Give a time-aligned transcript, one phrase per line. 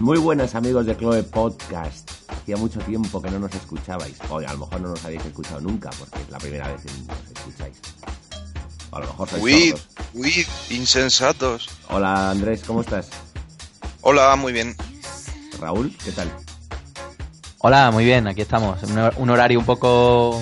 [0.00, 2.10] Muy buenas amigos de Chloe Podcast.
[2.28, 4.16] Hacía mucho tiempo que no nos escuchabais.
[4.30, 6.90] O a lo mejor no nos habéis escuchado nunca, porque es la primera vez que
[7.06, 7.76] nos escucháis.
[8.90, 9.74] O a lo mejor sois Uy,
[10.14, 11.68] uy, insensatos.
[11.90, 13.10] Hola Andrés, ¿cómo estás?
[14.00, 14.74] Hola, muy bien.
[15.60, 16.30] Raúl, ¿qué tal?
[17.58, 18.82] Hola, muy bien, aquí estamos.
[18.82, 20.40] Un, hor- un horario un poco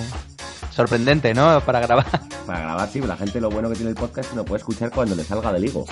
[0.71, 1.61] sorprendente, ¿no?
[1.65, 2.05] Para grabar.
[2.45, 4.59] Para grabar, sí, la gente lo bueno que tiene el podcast es que lo puede
[4.59, 5.85] escuchar cuando le salga del higo.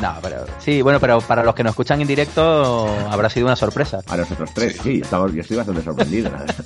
[0.00, 3.56] No, pero sí, bueno, pero para los que nos escuchan en directo habrá sido una
[3.56, 4.00] sorpresa.
[4.06, 6.30] A nosotros tres, sí, estamos, yo estoy bastante sorprendido.
[6.30, 6.64] la verdad.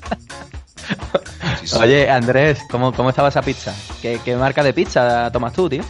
[1.81, 3.73] Oye, Andrés, ¿cómo, cómo estaba esa pizza?
[4.03, 5.83] ¿Qué, qué marca de pizza tomas tú, tío?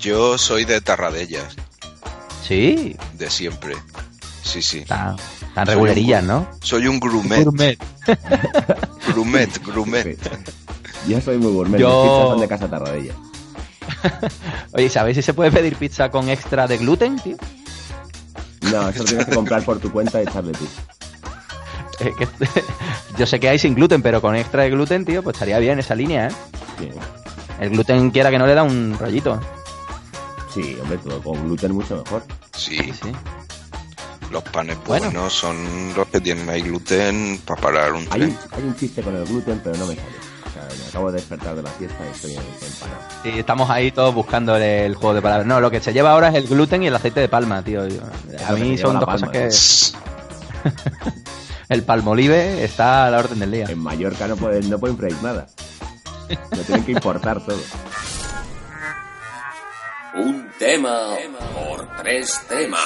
[0.00, 1.56] Yo soy de Tarradellas,
[2.42, 3.74] Sí, de siempre.
[4.48, 4.80] Sí, sí.
[4.86, 5.16] tan,
[5.54, 6.48] tan regulerillas, ¿no?
[6.62, 7.44] Soy un grumet.
[7.44, 7.78] Gourmet.
[9.08, 10.18] Grumet, grumet.
[10.22, 11.12] Sí.
[11.12, 13.12] Yo soy muy gourmet, Yo- mis pizzas son de casa Tarradella.
[14.72, 17.36] Oye, ¿sabéis si se puede pedir pizza con extra de gluten, tío?
[18.62, 20.66] No, eso lo tienes que comprar por tu cuenta y echarle tú.
[22.00, 22.28] Eh, que-
[23.18, 25.80] yo sé que hay sin gluten, pero con extra de gluten, tío, pues estaría bien
[25.80, 26.32] esa línea, ¿eh?
[26.78, 26.88] Sí,
[27.58, 29.40] El gluten quiera que no le da un rollito.
[30.54, 32.22] sí hombre, todo con gluten mucho mejor.
[32.56, 33.12] Sí, Sí, sí.
[34.30, 35.06] Los panes Bueno.
[35.06, 38.30] buenos son los que tienen ahí gluten para parar un Hay tren.
[38.30, 40.08] un, hay un chiste con el gluten, pero no me sale.
[40.46, 43.00] O sea, me acabo de despertar de la fiesta y estoy en empanado.
[43.22, 45.46] Sí, estamos ahí todos buscando el, juego de palabras.
[45.46, 47.82] No, lo que se lleva ahora es el gluten y el aceite de palma, tío.
[48.46, 51.18] A mí son dos la cosas palma, que...
[51.68, 53.66] El palmolive está a la orden del día.
[53.68, 55.46] En Mallorca no pueden, no pueden freír nada.
[56.50, 57.60] Lo tienen que importar todo.
[60.14, 61.10] Un tema
[61.54, 62.80] por tres temas.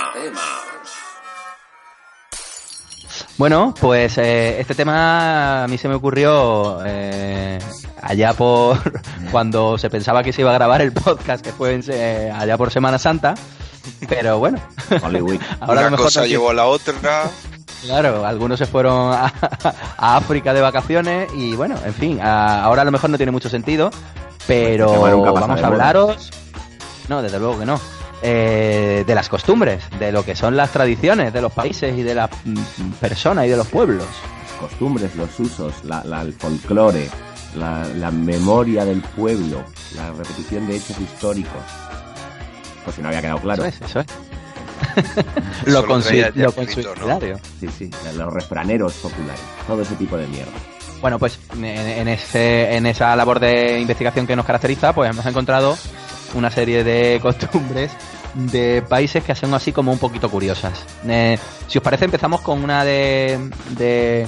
[3.38, 7.58] Bueno, pues eh, este tema a mí se me ocurrió eh,
[8.00, 8.78] allá por
[9.32, 12.56] cuando se pensaba que se iba a grabar el podcast, que fue en se- allá
[12.56, 13.34] por Semana Santa.
[14.08, 14.58] Pero bueno,
[15.02, 15.40] Hollywood.
[15.60, 17.24] ahora a Una lo mejor cosa no- llevó a la otra.
[17.82, 19.32] Claro, algunos se fueron a,
[19.96, 23.32] a África de vacaciones y bueno, en fin, a- ahora a lo mejor no tiene
[23.32, 23.90] mucho sentido,
[24.46, 26.30] pero Este vamos a hablaros,
[27.08, 27.80] no, desde luego que no,
[28.22, 32.14] eh, de las costumbres, de lo que son las tradiciones de los países y de
[32.14, 34.06] las mm, personas y de los pueblos.
[34.42, 37.08] Las costumbres, los usos, la, la- el folclore,
[37.56, 39.62] la, la memoria del pueblo,
[39.96, 41.62] la repetición de hechos históricos.
[42.84, 43.64] Pues si no había quedado claro.
[43.64, 44.06] Eso es, eso es.
[45.66, 47.38] Lo lo.
[47.60, 50.50] Sí, sí, los refraneros populares, todo ese tipo de mierda.
[51.00, 55.24] Bueno, pues en, en ese, en esa labor de investigación que nos caracteriza, pues hemos
[55.26, 55.76] encontrado
[56.34, 57.90] una serie de costumbres
[58.34, 60.84] de países que son así como un poquito curiosas.
[61.06, 64.26] Eh, si os parece, empezamos con una de, de,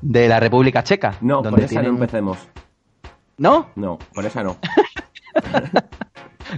[0.00, 1.14] de la República Checa.
[1.20, 2.38] No, por esa no empecemos.
[3.38, 3.70] ¿No?
[3.76, 4.56] No, por esa no.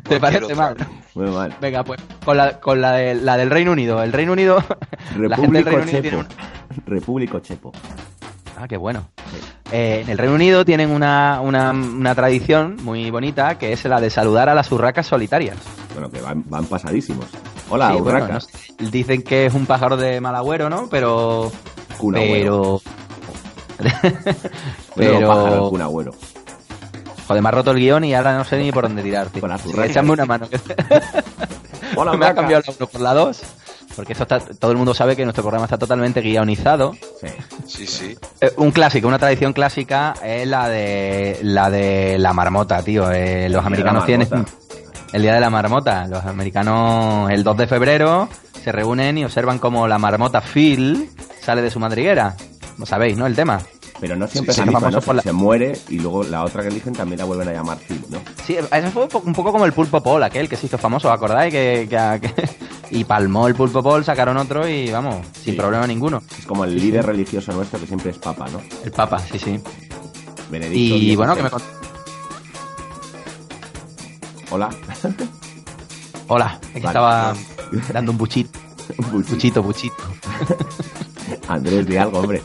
[0.08, 0.56] ¿Te parece otra.
[0.56, 0.76] mal?
[1.14, 1.56] Muy mal.
[1.60, 4.02] Venga, pues con la, con la, de- la del Reino Unido.
[4.02, 4.56] El Reino Unido...
[5.16, 6.26] la gente del Repúblico Reino Unido tiene un-
[6.86, 7.72] Repúblico Chepo.
[8.58, 9.08] Ah, qué bueno.
[9.70, 14.00] Eh, en el Reino Unido tienen una, una, una tradición muy bonita que es la
[14.00, 15.56] de saludar a las urracas solitarias.
[15.94, 17.26] Bueno, que van, van pasadísimos.
[17.70, 18.34] Hola, Sí, bueno, urraca.
[18.34, 18.48] no sé,
[18.90, 20.88] dicen que es un pájaro de mal agüero, ¿no?
[20.90, 21.50] Pero.
[21.98, 22.80] Kun Agüero.
[24.96, 25.28] pero.
[25.28, 25.70] Pájaro, pero.
[25.70, 26.10] Kun Agüero.
[27.26, 29.28] Joder, me ha roto el guion y ahora no sé ni por dónde tirar.
[29.28, 29.40] tío.
[29.40, 29.52] Con.
[29.84, 30.46] Échame una mano.
[31.96, 33.42] Hola, me ha cambiado la 1 por la 2.
[33.96, 36.94] Porque esto está, todo el mundo sabe que nuestro programa está totalmente guionizado.
[37.20, 37.28] Sí.
[37.66, 38.18] Sí, sí.
[38.40, 43.10] Eh, un clásico, una tradición clásica es la de la de la marmota, tío.
[43.12, 44.28] Eh, los americanos tienen.
[45.14, 46.06] El día de la marmota.
[46.08, 48.28] Los americanos el 2 de febrero
[48.62, 51.08] se reúnen y observan como la marmota Phil
[51.40, 52.36] sale de su madriguera.
[52.78, 53.26] Lo sabéis, ¿no?
[53.26, 53.60] El tema.
[54.00, 55.12] Pero no siempre Sí, se famoso ¿no?
[55.14, 58.04] la- Se muere y luego la otra que eligen también la vuelven a llamar Phil,
[58.10, 58.18] ¿no?
[58.44, 60.76] Sí, eso fue un po- un poco como el Pulpo Paul, aquel que se hizo
[60.76, 61.52] famoso, ¿os ¿acordáis?
[61.54, 62.48] Que, que- que-
[62.90, 66.20] y palmó el Pulpo Paul, sacaron otro y vamos, sin problema ninguno.
[66.36, 68.60] Es como el líder religioso nuestro que siempre es papa, ¿no?
[68.84, 69.60] El Papa, sí, sí.
[70.50, 71.16] Benedicto Y XVI.
[71.16, 71.50] bueno, que me...
[74.54, 74.70] Hola.
[76.28, 76.86] Hola, es que Vale.
[76.86, 77.34] estaba
[77.92, 78.56] dando un buchito,
[78.98, 79.62] Un buchito.
[79.62, 79.96] buchito, buchito.
[81.48, 82.40] Andrés, di algo, hombre.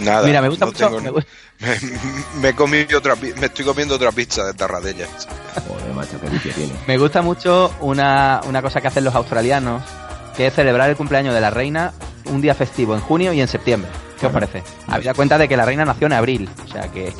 [0.00, 0.26] Nada.
[0.26, 0.86] Mira, me gusta no mucho.
[0.88, 1.24] tengo- me gu-
[1.60, 5.28] Me, me he comido otra, me estoy comiendo otra pizza de Tarradellas.
[5.68, 6.72] Joder, macho, qué vicio tiene.
[6.88, 9.80] Me gusta mucho una, una cosa que hacen los australianos,
[10.36, 11.92] que es celebrar el cumpleaños de la reina
[12.26, 13.90] un día festivo en junio y en septiembre.
[14.20, 14.62] ¿Qué os parece?
[14.86, 17.12] Habida cuenta de que la reina nació en abril, o sea que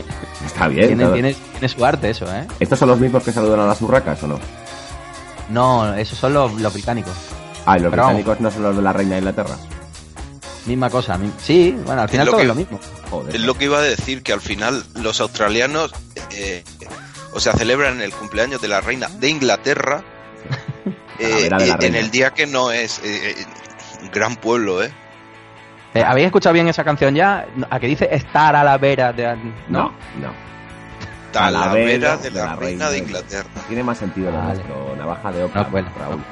[0.47, 0.87] Está bien.
[0.89, 2.47] tiene, tiene, tiene su arte eso, ¿eh?
[2.61, 4.39] ¿Estos son los mismos que saludan a las urracas o no?
[5.49, 7.13] No, esos son los, los británicos.
[7.67, 8.17] Ah, y los Pero vamos.
[8.17, 9.57] británicos no son los de la reina de Inglaterra.
[10.67, 11.19] Misma cosa.
[11.19, 12.81] mi- Sí, bueno, al final lo todo que- es lo mismo.
[13.11, 13.35] Joder.
[13.37, 15.93] Es lo que iba a decir, que al final los australianos,
[16.31, 16.63] eh,
[17.35, 20.05] o sea, celebran el cumpleaños de la reina de Inglaterra
[21.19, 23.35] eh, eh, en el día que no es eh,
[24.11, 24.93] gran pueblo, ¿eh?
[25.95, 27.47] Eh, ¿Habéis escuchado bien esa canción ya?
[27.69, 29.37] ¿A que dice estar a la vera de...
[29.69, 30.33] No, no.
[31.33, 33.49] Talavera Talavera de la, reina de Inglaterra.
[33.69, 34.55] Tiene más sentido lo Vale.
[34.55, 34.97] nuestro.
[34.97, 35.89] Navaja de Oca, No cuela.
[35.99, 36.23] Raúl.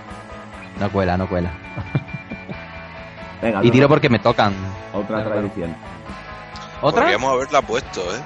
[0.78, 1.50] No cuela, no cuela.
[3.42, 4.54] Venga, Y tiro porque me tocan.
[4.92, 5.74] Otra tradición.
[6.82, 7.02] ¿Otra?
[7.02, 8.20] Podríamos haberla puesto, ¿eh?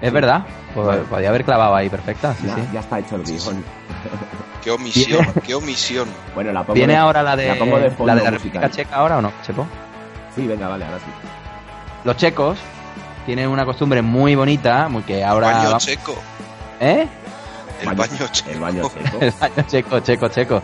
[0.00, 0.44] Es verdad.
[0.74, 2.34] Pues, podría haber clavado ahí, perfecta.
[2.34, 2.60] Sí, Ya, sí.
[2.72, 3.64] ya está hecho el guion.
[4.62, 6.08] Qué omisión, qué omisión.
[6.34, 8.30] Bueno, la pongo ¿Viene de- ahora la de la pongo de fondo la, de la.
[8.30, 9.66] República Checa ahora o no, Chepo?
[10.34, 11.04] Sí, venga, vale, ahora sí.
[12.04, 12.58] Los checos
[13.26, 15.52] tienen una costumbre muy bonita, muy que ahora...
[15.52, 16.14] baño va- checo.
[16.80, 17.06] ¿Eh?
[17.82, 18.50] El baño checo.
[18.50, 18.90] El baño.
[19.20, 20.62] El baño checo, checo, checo.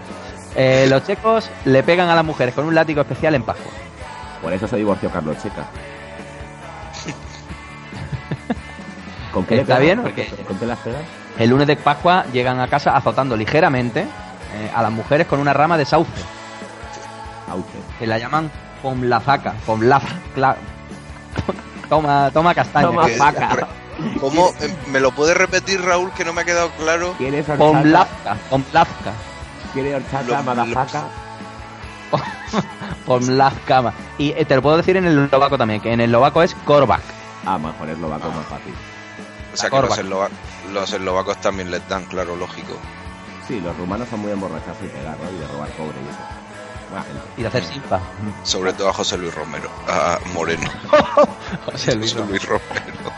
[0.56, 3.73] Eh, los checos le pegan a las mujeres con un látigo especial en Pascua.
[4.43, 5.64] Por eso se divorció Carlos Checa.
[9.32, 11.02] ¿Con qué le Está bien, ¿Con qué- ¿Con qué las pegas?
[11.39, 15.53] El lunes de Pascua llegan a casa azotando ligeramente eh, a las mujeres con una
[15.53, 16.11] rama de sauce,
[17.51, 17.69] Auce.
[17.99, 18.51] que la llaman
[18.83, 20.57] pomlafaca, pomlafca.
[21.89, 22.89] Toma, toma castaña.
[22.89, 23.07] Toma
[24.21, 24.49] ¿Cómo?
[24.61, 27.15] Eh, ¿Me lo puedes repetir, Raúl, que no me ha quedado claro?
[27.19, 27.59] ¿Quieres horchata?
[27.59, 29.13] Pomlafca, pomlafca,
[29.73, 31.05] ¿Quieres horchata, madafaca?
[33.07, 33.93] pomlafca.
[34.19, 36.55] Y eh, te lo puedo decir en el eslovaco también, que en el eslovaco es
[36.65, 37.03] korvac.
[37.45, 38.73] Ah, mejor es lo va más fácil.
[39.55, 40.29] O sea, que los, eslova-
[40.73, 42.75] los eslovacos también les dan, claro, lógico.
[43.49, 45.31] Sí, los rumanos son muy emborrachados y pegar, ¿no?
[45.31, 46.19] Y de robar cobre y eso.
[47.37, 48.01] Y de hacer simpa.
[48.45, 49.69] Sobre todo a José Luis Romero.
[49.89, 50.69] A Moreno.
[51.67, 52.12] José Luis.
[52.15, 53.12] José Luis Romero.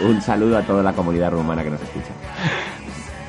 [0.00, 2.10] Un saludo a toda la comunidad rumana que nos escucha.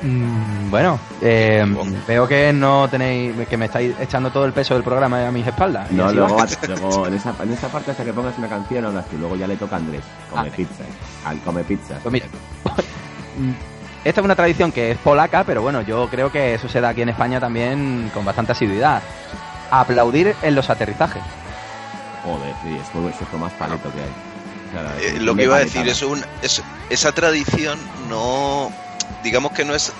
[0.00, 1.66] Mm, bueno, eh,
[2.06, 5.46] veo que no tenéis, que me estáis echando todo el peso del programa a mis
[5.46, 5.90] espaldas.
[5.90, 6.46] No, luego, va.
[6.68, 9.46] luego en, esa, en esa parte hasta que pongas una canción hablas tú, luego ya
[9.48, 10.52] le toca a Andrés, come Ah.
[10.56, 10.84] pizza.
[11.24, 11.98] Al come pizza.
[12.02, 12.26] Pues mira,
[14.04, 16.90] esta es una tradición que es polaca, pero bueno, yo creo que eso se da
[16.90, 19.02] aquí en España también con bastante asiduidad.
[19.70, 21.22] Aplaudir en los aterrizajes.
[22.24, 24.10] Joder, sí, es, lo- es lo más paleto que hay.
[24.68, 27.78] O sea, Eh, lo que iba a de decir es un es- esa tradición
[28.08, 28.70] no
[29.22, 29.92] digamos que no es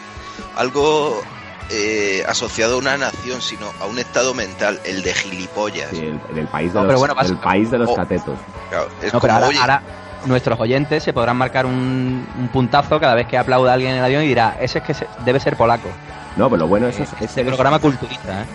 [0.56, 1.22] algo
[1.70, 6.20] eh, asociado a una nación sino a un estado mental el de gilipollas Sí, el,
[6.36, 7.94] el país de No, los, pero bueno, vas- el país de los Oh.
[7.94, 8.38] catetos.
[8.70, 9.82] Claro, es No, pero como, ahora, oye, ahora
[10.24, 13.98] nuestros oyentes se podrán marcar un, un puntazo cada vez que aplauda a alguien en
[13.98, 15.88] el avión y dirá, ese es que se- debe ser polaco.
[16.36, 18.46] No, pero lo bueno es, es, es Este programa culturista, ¿eh?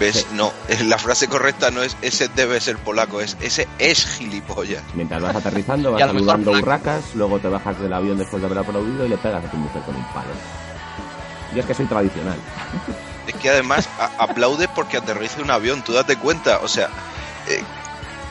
[0.00, 0.52] Ves no
[0.86, 5.36] la frase correcta no es ese debe ser polaco es ese es gilipollas Mientras vas
[5.36, 6.66] aterrizando, vas saludando polaco.
[6.66, 9.56] urracas, luego te bajas del avión después de haber aplaudido y le pegas a tu
[9.56, 10.30] mujer con un palo.
[11.54, 12.38] Yo es que soy tradicional.
[13.26, 13.88] es que además
[14.18, 16.88] aplaudes porque aterriza un avión tú date cuenta o sea
[17.48, 17.62] eh,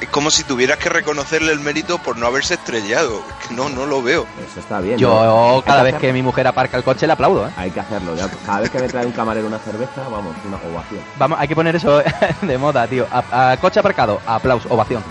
[0.01, 3.67] es como si tuvieras que reconocerle el mérito por no haberse estrellado Es que no
[3.69, 4.97] no lo veo Eso está bien.
[4.97, 7.51] Yo cada vez que mi mujer aparca el coche le aplaudo, ¿eh?
[7.57, 8.15] Hay que hacerlo.
[8.15, 8.29] ya.
[8.45, 11.01] Cada vez que me trae un camarero una cerveza, vamos, una ovación.
[11.17, 12.01] Vamos, hay que poner eso
[12.41, 13.05] de moda, tío.
[13.11, 15.03] A, a coche aparcado, aplauso, ovación.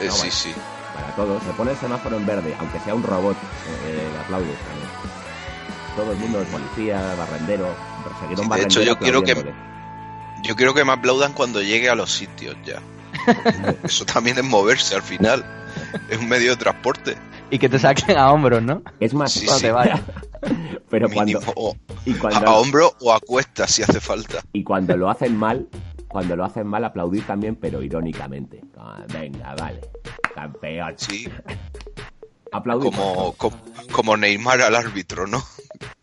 [0.00, 0.32] Eh, No, sí bueno.
[0.34, 0.54] sí
[0.94, 1.42] Para todos.
[1.42, 4.90] Se pone el semáforo en verde, aunque sea un robot, eh, le aplaudes también.
[5.96, 7.68] Todo el mundo, el policía, barrendero,
[8.04, 9.54] perseguir a un Sí, de hecho, barrendero yo quiero que-.
[10.42, 12.80] Yo quiero que me aplaudan cuando llegue a los sitios ya.
[13.84, 15.44] Eso también es moverse al final.
[16.08, 17.16] Es un medio de transporte.
[17.50, 18.82] Y que te saquen a hombros, ¿no?
[19.00, 19.66] Es más, Sí, Cuando sí.
[19.66, 20.00] te vayas.
[20.90, 21.76] pero cuando, Mínimo.
[22.04, 24.40] Y a, cuando, a hombro o a cuesta si hace falta.
[24.52, 25.68] y cuando lo hacen mal,
[26.08, 28.60] cuando lo hacen mal, aplaudir también, pero irónicamente.
[28.78, 29.80] Ah, venga, vale.
[30.34, 30.94] Campeón.
[30.96, 31.28] Sí,
[32.52, 32.90] Aplaudir.
[32.92, 33.56] como, como,
[33.92, 35.40] como Neymar al árbitro, ¿no?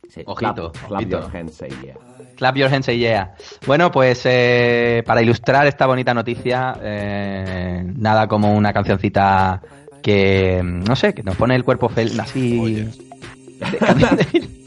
[0.10, 1.22] Sí, Ojito, clap, clap ojito.
[1.22, 1.96] your hands, yeah.
[2.38, 3.34] Clap your hands and yeah.
[3.65, 9.62] Bueno, pues eh, para ilustrar esta bonita noticia, eh, nada como una cancioncita
[10.03, 12.88] que, no sé, que nos pone el cuerpo fel así...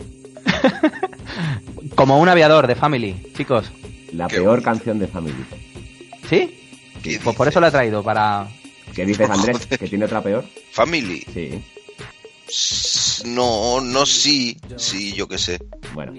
[1.94, 3.70] Como un aviador de Family, chicos.
[4.12, 4.64] La Qué peor bonito.
[4.64, 5.44] canción de Family.
[6.28, 6.58] ¿Sí?
[7.02, 8.48] ¿Qué Pues por eso la he traído, para...
[8.94, 9.66] ¿Qué dices, Andrés?
[9.66, 10.44] ¿Que tiene otra peor?
[10.72, 11.24] Family.
[11.32, 11.62] Sí.
[12.48, 14.56] S- No, no, sí.
[14.76, 15.58] Sí, yo qué sé.
[15.94, 16.12] Bueno,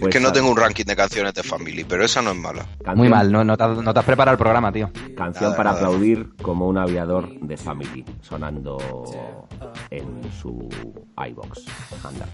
[0.00, 2.64] Pues que no tengo un ranking de canciones de Family, pero esa no es mala.
[2.78, 4.90] canción- Muy mal, no, no, te, has- no te has preparado el programa, tío.
[5.16, 5.86] Canción Nada, para nada.
[5.86, 8.78] aplaudir como un aviador de Family, sonando
[9.90, 10.68] en su
[11.16, 11.64] iBox.
[12.04, 12.26] Under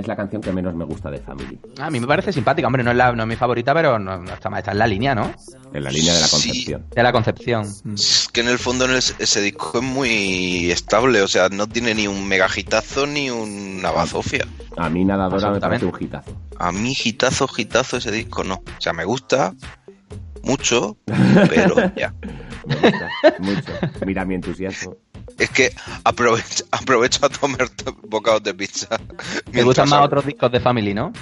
[0.00, 1.58] es la canción que menos me gusta de Family.
[1.80, 4.18] A mí me parece simpática, hombre, no es, la, no es mi favorita, pero no,
[4.18, 5.32] no está, está en la línea, ¿no?
[5.72, 6.32] En la línea de la Sí.
[6.48, 6.86] concepción.
[6.94, 7.66] De la concepción.
[7.84, 7.94] Mm.
[7.94, 11.66] Es que en el fondo en el- ese disco es muy estable, o sea, no
[11.68, 14.46] tiene ni un mega hitazo ni una bazofia.
[14.76, 16.36] A mí Nadadora me parece un hitazo.
[16.58, 18.54] A mí hitazo, hitazo ese disco no.
[18.56, 19.54] O sea, me gusta
[20.42, 20.96] mucho,
[21.48, 22.14] pero ya.
[22.66, 23.72] Me gusta mucho.
[24.06, 24.96] Mira mi entusiasmo.
[25.40, 25.72] Es que
[26.04, 29.00] aprovecho, aprovecho a tomar t- bocados de pizza.
[29.52, 31.12] Me gustan más otros discos de Family, ¿no?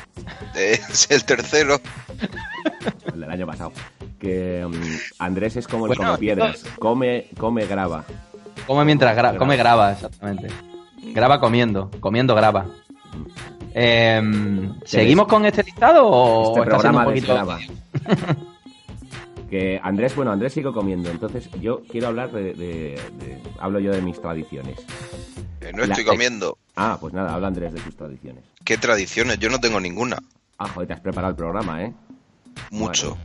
[0.56, 1.80] Es el tercero.
[3.14, 3.72] El del año pasado.
[4.18, 6.64] Que mm, Andrés es como el Bueno, come piedras.
[6.78, 8.04] Come, come, graba.
[8.66, 10.48] Come mientras graba, come graba, exactamente.
[11.14, 12.66] Graba comiendo, comiendo graba.
[13.72, 17.58] Em, ¿Seguimos con este listado o Este está programa un poquito...
[19.50, 21.11] Que Andrés, bueno, Andrés sigo comiendo.
[21.11, 24.78] Entonces yo quiero hablar de, de- de- Hablo yo de mis tradiciones.
[25.61, 26.59] Eh, no La- estoy comiendo.
[26.76, 28.45] Ah, pues nada, habla Andrés de tus tradiciones.
[28.64, 29.38] ¿Qué tradiciones?
[29.38, 30.19] Yo no tengo ninguna.
[30.59, 31.93] Ah, joder, te has preparado el programa, ¿eh?
[32.71, 33.17] Mucho.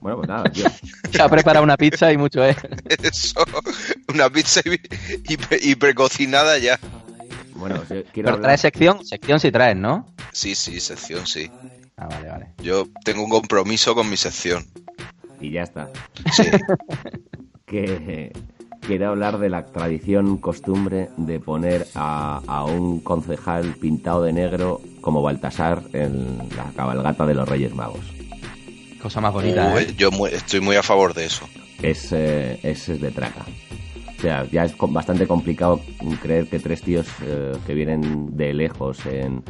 [0.00, 0.64] Bueno, pues nada, yo.
[1.12, 2.54] Se ha preparado una pizza y mucho ¿eh?
[2.88, 2.98] es.
[3.24, 3.44] Eso.
[4.12, 6.78] Una pizza y, y pre- y precocinada ya.
[7.56, 8.42] Bueno, yo quiero Pero hablar.
[8.42, 10.06] traes sección, sección sí traes, ¿no?
[10.32, 11.50] Sí, sí, sección, sí.
[11.96, 12.46] Ah, vale, vale.
[12.62, 14.64] Yo tengo un compromiso con mi sección.
[15.40, 15.88] Y ya está.
[17.66, 18.32] Que.
[18.80, 24.80] quiero hablar de la tradición, costumbre de poner a, a un concejal pintado de negro
[25.02, 28.00] como Baltasar en la cabalgata de los Reyes Magos.
[29.02, 29.94] Cosa más bonita, Uy, ¿eh?
[29.98, 31.46] Yo mu- estoy muy a favor de eso.
[31.82, 33.44] Es, eh, es, es de traca.
[34.16, 35.80] O sea, ya es bastante complicado
[36.22, 39.42] creer que tres tíos eh, que vienen de lejos en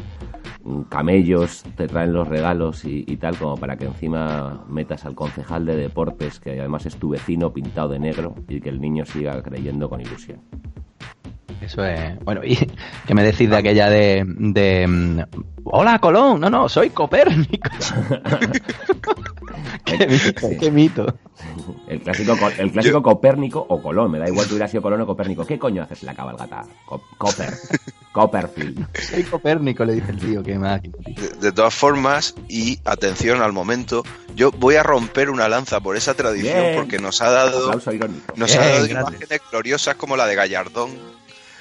[0.89, 5.67] camellos te traen los regalos y, y tal, como para que encima metas al concejal
[5.67, 9.43] de deportes, que además es tu vecino pintado de negro, y que el niño siga
[9.43, 10.41] creyendo con ilusión.
[11.61, 12.19] Eso es.
[12.25, 12.57] Bueno, y
[13.07, 14.25] que me decís de aquella de.
[14.27, 15.21] de mm,
[15.65, 16.41] Hola, Colón.
[16.41, 17.69] No, no, soy Copérnico.
[19.85, 21.19] qué, mito, qué mito.
[21.87, 25.01] El clásico, co- el clásico Copérnico o Colón, me da igual que hubiera sido Colón
[25.03, 25.47] o Copérnico.
[25.47, 26.65] ¿Qué coño haces en la cabalgata?
[26.87, 27.51] Co- Copper.
[28.13, 28.87] Copperfield.
[29.01, 30.43] Soy Copérnico, le dice el tío.
[30.43, 30.95] Qué máquina.
[31.07, 34.03] De, de todas formas, y atención al momento,
[34.35, 36.77] yo voy a romper una lanza por esa tradición Bien.
[36.77, 37.71] porque nos ha dado,
[38.37, 40.91] nos ha dado imágenes gloriosas como la de Gallardón,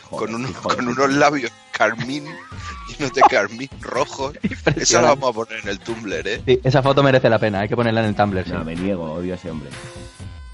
[0.10, 2.26] Joder, con, unos, con unos labios carmín,
[2.90, 4.34] llenos de carmín rojos.
[4.76, 6.42] Esa la vamos a poner en el Tumblr, ¿eh?
[6.46, 8.44] Sí, esa foto merece la pena, hay que ponerla en el Tumblr.
[8.46, 8.52] sí.
[8.52, 9.70] No, me niego, odio a ese hombre.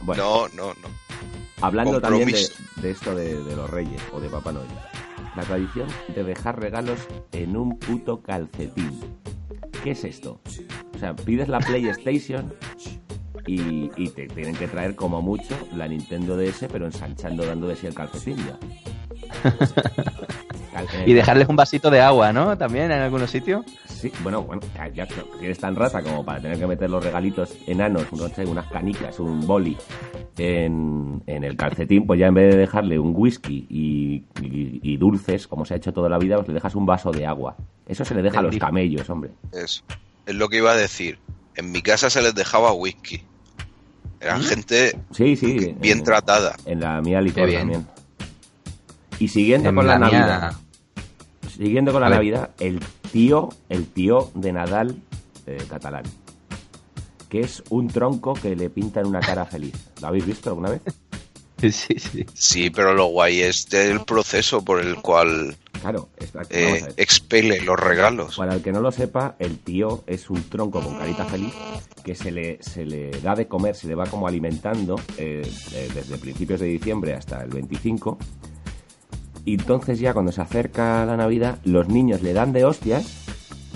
[0.01, 0.87] Bueno, No, no, no.
[1.61, 2.63] hablando también de, compromiso.
[2.81, 4.67] de esto de, de los reyes o de Papá Noel.
[5.35, 6.99] La tradición de dejar regalos
[7.31, 8.99] en un puto calcetín.
[9.83, 10.39] ¿Qué es esto?
[10.95, 12.53] O sea, pides la PlayStation
[13.47, 17.75] y, y te tienen que traer como mucho la Nintendo DS, pero ensanchando, dando de
[17.75, 18.59] sí el calcetín ya.
[21.05, 22.57] Y dejarles un vasito de agua, ¿no?
[22.57, 23.63] También en algunos sitios.
[23.85, 24.61] Sí, bueno, bueno,
[24.93, 28.43] ya, que eres tan rata como para tener que meter los regalitos enanos, no sé,
[28.45, 29.77] unas canicas, un boli
[30.37, 34.97] en, en el calcetín, pues ya en vez de dejarle un whisky y, y- y
[34.97, 37.55] dulces, como se ha hecho toda la vida, pues le dejas un vaso de agua.
[37.87, 39.31] Eso se le deja a los camellos, hombre.
[39.53, 39.83] Eso.
[40.25, 41.19] Es lo que iba a decir.
[41.55, 43.23] En mi casa se les dejaba whisky.
[44.19, 45.75] Eran gente Sí, sí.
[45.79, 46.55] bien en, tratada.
[46.65, 47.85] En la mía licor también.
[49.19, 50.53] Y siguiendo En con la, la mía- Navidad.
[51.55, 52.09] Siguiendo con la.
[52.09, 52.79] Navidad, el
[53.11, 54.95] tío, el tío de Nadal
[55.45, 56.03] eh, catalán.
[57.29, 59.73] Que es un tronco que le pintan una cara feliz.
[60.01, 60.81] ¿Lo habéis visto alguna vez?
[61.71, 62.25] Sí, sí.
[62.33, 66.09] Sí, pero lo guay es el proceso por el cual Claro,
[66.49, 68.35] eh, expele los regalos.
[68.35, 71.53] Para el que no lo sepa, el tío es un tronco con carita feliz
[72.03, 75.89] que se le, se le da de comer, se le va como alimentando eh, eh,
[75.93, 78.17] desde principios de diciembre hasta el 25.
[79.45, 83.25] Entonces ya cuando se acerca la Navidad, los niños le dan de hostias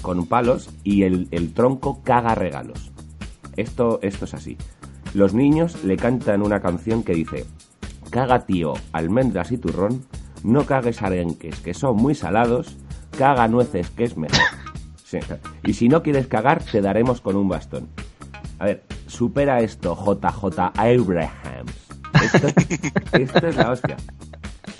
[0.01, 2.91] con palos y el, el tronco caga regalos.
[3.57, 4.57] Esto, esto es así.
[5.13, 7.45] Los niños le cantan una canción que dice,
[8.09, 10.05] caga tío, almendras y turrón,
[10.43, 12.77] no cagues arenques que son muy salados,
[13.17, 14.39] caga nueces que es mejor.
[15.07, 15.19] Sí,
[15.63, 17.87] Y si no quieres cagar, te daremos con un bastón.
[18.59, 21.71] A ver, supera esto, JJ Abrahams.
[22.21, 22.47] Esto,
[23.13, 23.95] esto es la hostia.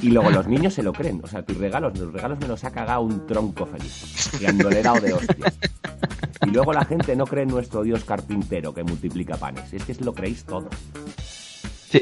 [0.02, 1.22] Y luego los niños se lo creen.
[1.24, 4.32] O sea, tus regalos, los regalos me los ha cagado un tronco feliz.
[4.40, 5.58] Y andolera de hostias.
[6.46, 9.74] Y luego la gente no cree en nuestro dios carpintero que multiplica panes.
[9.74, 10.70] Es que lo creéis todo.
[11.90, 12.00] Sí.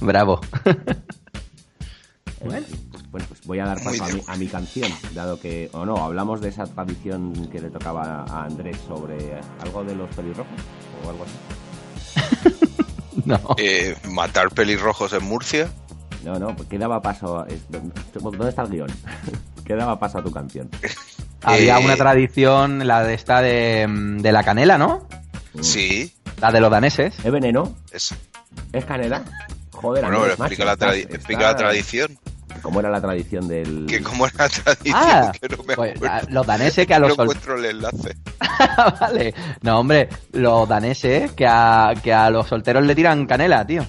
[0.00, 0.40] Bravo.
[2.44, 2.66] Bueno,
[3.10, 5.96] bueno, pues voy a dar paso a mi, a mi canción, dado que, o no,
[5.96, 9.16] hablamos de esa tradición que le tocaba a Andrés sobre
[9.60, 10.52] algo de los pelirrojos
[11.04, 12.54] o algo así.
[13.24, 13.40] No.
[13.58, 15.68] Eh, matar pelirrojos en Murcia.
[16.24, 17.40] No, no, pues ¿qué daba paso?
[17.40, 18.88] a- es- ¿Dónde está el guion?
[19.64, 20.68] ¿Qué daba paso a tu canción?
[21.42, 25.06] Había Eh, una tradición, la de esta de, mm, de la canela, ¿no?
[25.60, 27.14] Sí, La de los daneses.
[27.24, 27.76] ¿Es veneno?
[27.90, 28.14] es,
[28.72, 29.22] ¿Es canela?
[29.72, 32.18] Joder, bueno, pero explica, la, tradi- estás- explica la tradición.
[32.62, 33.86] ¿Cómo era la tradición del...?
[33.88, 35.94] Que como era la tradición, Ah, que no me pues,
[36.30, 38.16] los daneses que a no los sol- encuentro el enlace.
[39.00, 39.34] vale.
[39.62, 43.84] No, hombre, los daneses que a, que a los solteros le tiran canela, tío.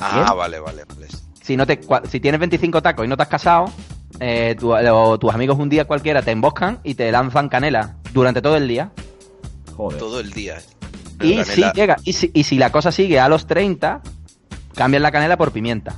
[0.00, 0.38] Ah, ¿Bien?
[0.38, 1.06] vale, vale, vale.
[1.42, 3.66] Si no te si tienes 25 tacos y no te has casado,
[4.18, 8.40] eh, tu- o tus amigos un día cualquiera te emboscan y te lanzan canela durante
[8.42, 8.90] todo el día.
[9.76, 9.98] Joder.
[9.98, 10.58] Todo el día.
[11.20, 14.00] Y Pero si llega, y si, y si la cosa sigue a los 30,
[14.74, 15.94] cambian la canela por pimienta.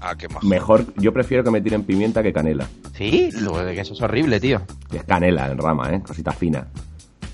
[0.00, 0.46] Ah, qué majo.
[0.46, 2.66] Mejor, yo prefiero que me tiren pimienta que canela.
[2.96, 4.60] Sí, lo de que eso es horrible, tío.
[4.92, 6.02] Es canela en rama, ¿eh?
[6.06, 6.66] Cosita fina.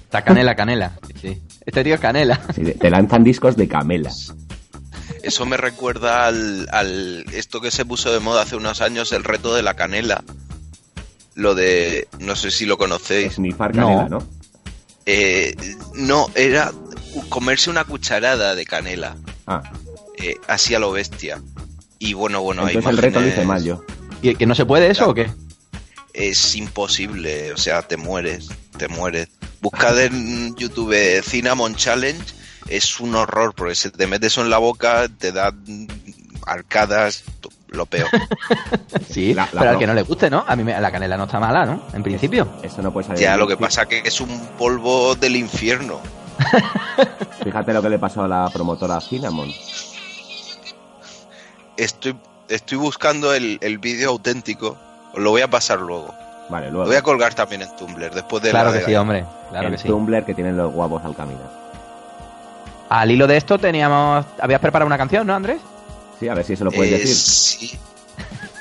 [0.04, 0.92] Está canela, canela.
[1.20, 1.42] Sí.
[1.66, 2.40] Este tío es canela.
[2.54, 4.10] Sí, te- te lanzan discos de camela.
[5.24, 9.24] Eso me recuerda al, al esto que se puso de moda hace unos años, el
[9.24, 10.22] reto de la canela.
[11.34, 13.34] Lo de, no sé si lo conocéis.
[13.34, 13.86] Snifar No.
[13.88, 14.28] canela, ¿no?
[15.06, 15.54] Eh,
[15.94, 16.72] no, era
[17.28, 19.62] comerse una cucharada de canela, Ah,
[20.18, 21.42] eh, así a lo bestia.
[21.98, 23.84] Y bueno, bueno, hay entonces el reto lo hice imágenes- mal yo.
[24.22, 25.30] ¿Y que no se puede eso o qué?
[26.14, 29.28] Es imposible, o sea, te mueres, te mueres.
[29.60, 32.22] Buscad en YouTube Cinnamon Challenge
[32.68, 35.52] es un horror, porque si te metes eso en la boca, te da
[36.46, 37.24] arcadas,
[37.68, 38.08] lo peor.
[39.10, 40.44] Sí, La- la pero al que no le guste, ¿no?
[40.46, 41.82] A mí me- la canela no está mala, ¿no?
[41.92, 42.48] En principio.
[42.62, 43.22] Eso no puede salir.
[43.22, 46.00] ya, lo que pasa que es un polvo del infierno.
[47.44, 49.50] Fíjate lo que le pasó a la promotora Cinnamon.
[51.76, 52.16] Estoy,
[52.48, 54.76] estoy buscando el, el vídeo auténtico,
[55.12, 56.14] os lo voy a pasar luego.
[56.48, 56.88] Vale, Lo luego.
[56.88, 59.24] voy a colgar también en Tumblr, después de Claro la que de sí, la- hombre.
[59.50, 59.88] Claro en que sí.
[59.88, 61.63] Tumblr que tienen los guapos al caminar.
[62.88, 64.24] Al hilo de esto teníamos...
[64.40, 65.60] ¿Habías preparado una canción, no, Andrés?
[66.20, 67.16] Sí, a ver si eso lo puedes Eh, decir.
[67.16, 67.78] Sí.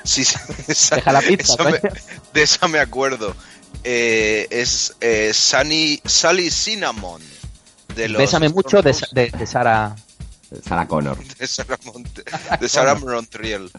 [0.04, 1.80] Sí, sí, esa- Deja la pizza, esa me-
[2.34, 3.36] de esa me acuerdo.
[3.84, 7.22] Eh, es eh, Sunny, Sally Cinnamon.
[7.96, 9.96] De los Bésame mucho de, de, de Sara...
[10.68, 11.18] Sarah Connor.
[11.40, 12.24] De Sarah, Mont-
[12.60, 13.72] de Sarah Montreal.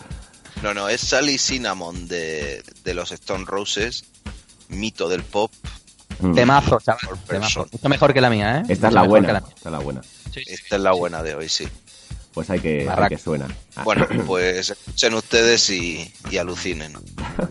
[0.62, 4.04] No, no, es Sally Cinnamon de, de los Stone Roses,
[4.68, 5.52] mito del pop.
[6.20, 6.34] Mm.
[6.34, 7.18] Temazo, chaval.
[7.28, 7.66] Temazo.
[7.70, 8.62] Mucho mejor que la mía, ¿eh?
[8.68, 9.32] Esta es la buena.
[9.34, 9.38] la.
[9.40, 10.00] Esta es la buena.
[10.40, 11.66] Esta es la buena de hoy, sí.
[12.32, 13.46] Pues hay que, hay que suena.
[13.76, 16.94] Ah, Bueno, pues escuchen ustedes y, y alucinen.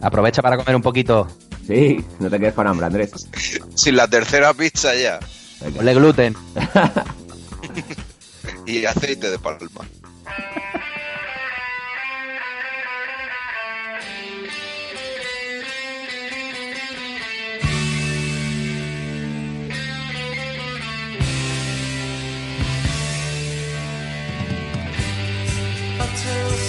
[0.02, 1.28] Aprovecha para comer un poquito.
[1.66, 3.12] Sí, no te quedes con hambre, Andrés.
[3.76, 5.20] Sin la tercera pizza ya.
[5.62, 5.78] Venga.
[5.78, 6.36] Ponle gluten.
[8.66, 9.68] Y aceite de palma.
[26.24, 26.63] to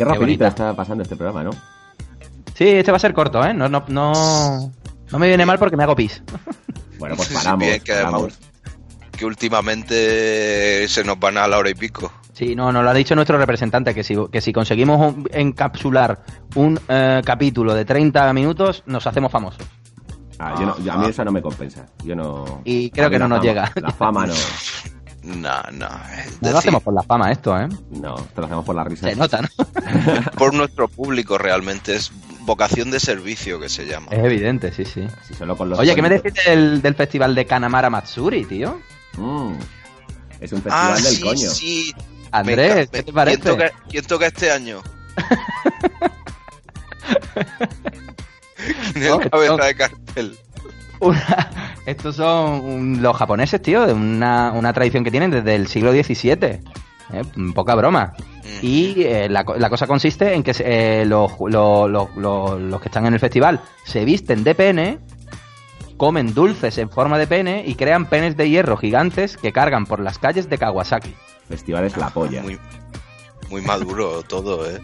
[0.00, 1.50] Qué rapidito está pasando este programa, ¿no?
[2.54, 3.52] Sí, este va a ser corto, ¿eh?
[3.52, 4.72] No, no, no,
[5.10, 6.22] no me viene mal porque me hago pis.
[6.98, 7.60] Bueno, pues Sí, paramos.
[7.66, 8.38] bien, que además- paramos.
[9.12, 12.12] Que últimamente se nos van a la hora y pico.
[12.34, 16.22] Sí, no, nos lo ha dicho nuestro representante, que si, que si conseguimos un- encapsular
[16.56, 19.62] un eh, capítulo de 30 minutos, nos hacemos famosos.
[20.38, 21.86] Ah, yo no- yo- a mí eso no me compensa.
[22.04, 22.62] Yo no.
[22.64, 23.72] Y creo que no nos fama- llega.
[23.76, 24.34] La fama no.
[25.22, 25.86] No, no.
[26.16, 27.68] es No lo decir, hacemos por la fama esto, ¿eh?
[27.90, 29.08] No, te lo hacemos por la risa.
[29.08, 29.48] Se nota, ¿no?
[30.38, 31.94] por nuestro público realmente.
[31.96, 34.06] Es vocación de servicio que se llama.
[34.10, 35.06] Es evidente, sí, sí.
[35.26, 38.80] Si solo con los Oye, ¿qué me decís del, del festival de Kanamara Matsuri, tío?
[39.18, 39.52] Mm,
[40.40, 41.50] Es un festival Ah, del sí, coño.
[41.50, 41.94] sí.
[42.32, 43.40] Andrés, Me ¿qué te parece?
[43.40, 44.80] ¿quién toca, quién toca este año?
[48.92, 49.64] ¿Quién es No, el cabeza no.
[49.64, 50.38] de cartel?
[51.00, 51.50] Una-
[51.86, 55.92] estos son un- los japoneses, tío, de una, una tradición que tienen desde el siglo
[55.92, 56.36] XVII.
[56.42, 56.60] ¿eh?
[57.54, 58.12] Poca broma.
[58.62, 62.80] Y eh, la, la cosa consiste en que se- eh, los, los- los- los- los
[62.80, 64.98] que están en el festival se visten de pene,
[65.96, 70.00] comen dulces en forma de pene y crean penes de hierro gigantes que cargan por
[70.00, 71.14] las calles de Kawasaki.
[71.48, 72.42] Festival es la polla.
[72.42, 72.58] Muy,
[73.50, 74.80] muy maduro todo, ¿eh?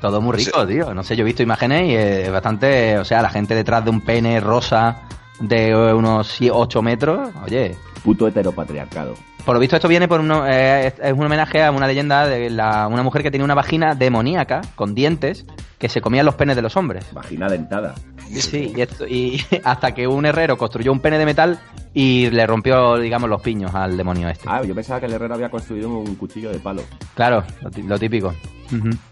[0.00, 0.92] Todo muy rico, tío.
[0.94, 2.98] No sé, yo he visto imágenes y es bastante.
[2.98, 5.02] O sea, la gente detrás de un pene rosa
[5.40, 7.30] de eh, unos 8 metros.
[7.44, 9.14] Oye, Puto heteropatriarcado.
[9.46, 12.26] por lo visto, esto viene por uno, eh, es, es un homenaje a una leyenda
[12.26, 15.46] de la, una mujer que tenía una vagina demoníaca con dientes
[15.78, 17.06] que se comían los penes de los hombres.
[17.12, 17.94] Vagina dentada.
[18.30, 21.58] Sí, y, esto- y hasta que un herrero construyó un pene de metal
[21.94, 24.44] y le rompió, digamos, los piños al demonio este.
[24.48, 26.82] Ah, yo pensaba que el herrero había construido un cuchillo de palo.
[27.14, 28.34] Claro, lo, tí- lo típico.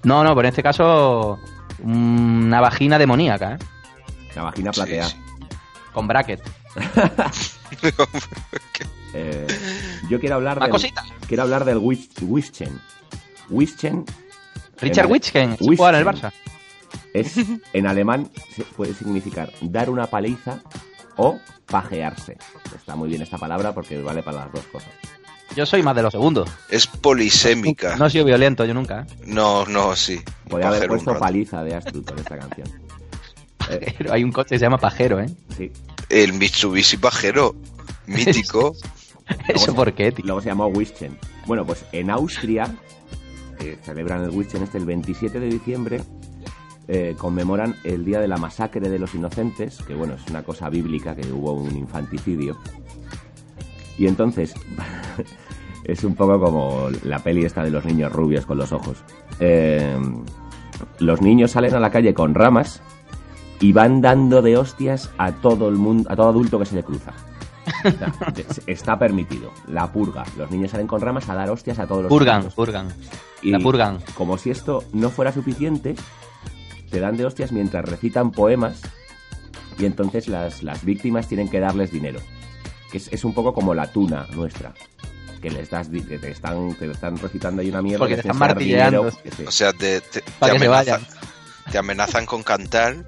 [0.04, 1.38] No, no, pero en este caso,
[1.85, 3.58] una vagina demoníaca, ¿eh?
[4.35, 5.08] La vagina Sí, plateada.
[5.08, 5.16] sí.
[5.92, 6.40] Con bracket.
[9.14, 9.46] Eh,
[10.09, 11.05] yo quiero hablar del, cositas.
[11.28, 12.81] quiero hablar del Wis- Wischen.
[13.50, 14.07] Wischen
[14.81, 15.76] Richard en- Witschken, Witschen.
[15.76, 16.33] juega en el Barça.
[17.12, 17.35] es
[17.74, 18.31] en alemán
[18.74, 20.61] puede significar dar una paliza
[21.16, 22.38] o pajearse.
[22.74, 24.88] Está muy bien esta palabra porque vale para las dos cosas.
[25.55, 26.48] Yo soy más de los segundos.
[26.70, 27.96] Es polisémica.
[27.96, 29.02] No he sido violento, yo nunca.
[29.02, 29.14] ¿eh?
[29.26, 30.22] No, no, sí.
[30.48, 32.66] Podría haber puesto paliza de Astrud con esta canción.
[34.11, 35.27] Hay un coche que se llama Pajero, ¿eh?
[35.57, 35.70] sí.
[36.09, 37.55] El Mitsubishi Pajero,
[38.07, 38.75] mítico.
[39.48, 40.25] ¿Eso por qué, tío?
[40.27, 41.16] Luego se llamó Wischen.
[41.46, 42.77] Bueno, pues en Austria
[43.61, 46.03] eh, celebran el Wischen este el 27 de diciembre.
[46.88, 50.68] eh, conmemoran el día de la masacre de los inocentes, que bueno, es una cosa
[50.68, 52.59] bíblica, que hubo un infanticidio.
[53.96, 54.53] Y entonces,
[55.85, 58.98] es un poco como la peli esta de los niños rubios con los ojos.
[59.40, 59.96] Eh,
[60.98, 62.83] los niños salen a la calle con ramas
[63.62, 66.83] y van dando de hostias a todo el mundo, a todo adulto que se le
[66.83, 67.12] cruza.
[68.66, 69.53] Está permitido.
[69.68, 70.25] La purga.
[70.37, 72.55] Los niños salen con ramas a dar hostias a todos los Purgan, adultos.
[72.55, 72.88] purgan.
[73.40, 73.98] Y La purgan.
[74.14, 75.94] Como si esto no fuera suficiente,
[76.90, 78.81] te dan de hostias mientras recitan poemas
[79.79, 82.20] y entonces las, las víctimas tienen que darles dinero.
[82.90, 84.75] Que es, es un poco como la tuna nuestra.
[85.40, 87.98] Que les das, di- que te están, te están recitando ahí una mierda.
[88.01, 89.11] Porque te están martilleando.
[89.25, 89.48] dinero.
[89.48, 91.01] O sea, te, te- amenazan,
[91.70, 93.05] te amenazan con cantar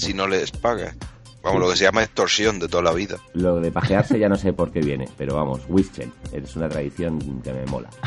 [0.00, 0.96] si no les pagas.
[1.42, 3.16] Vamos, lo que se llama extorsión de toda la vida.
[3.32, 6.12] Lo de pajearse ya no sé por qué viene, pero vamos, Wischel.
[6.32, 7.88] Es una tradición que me mola.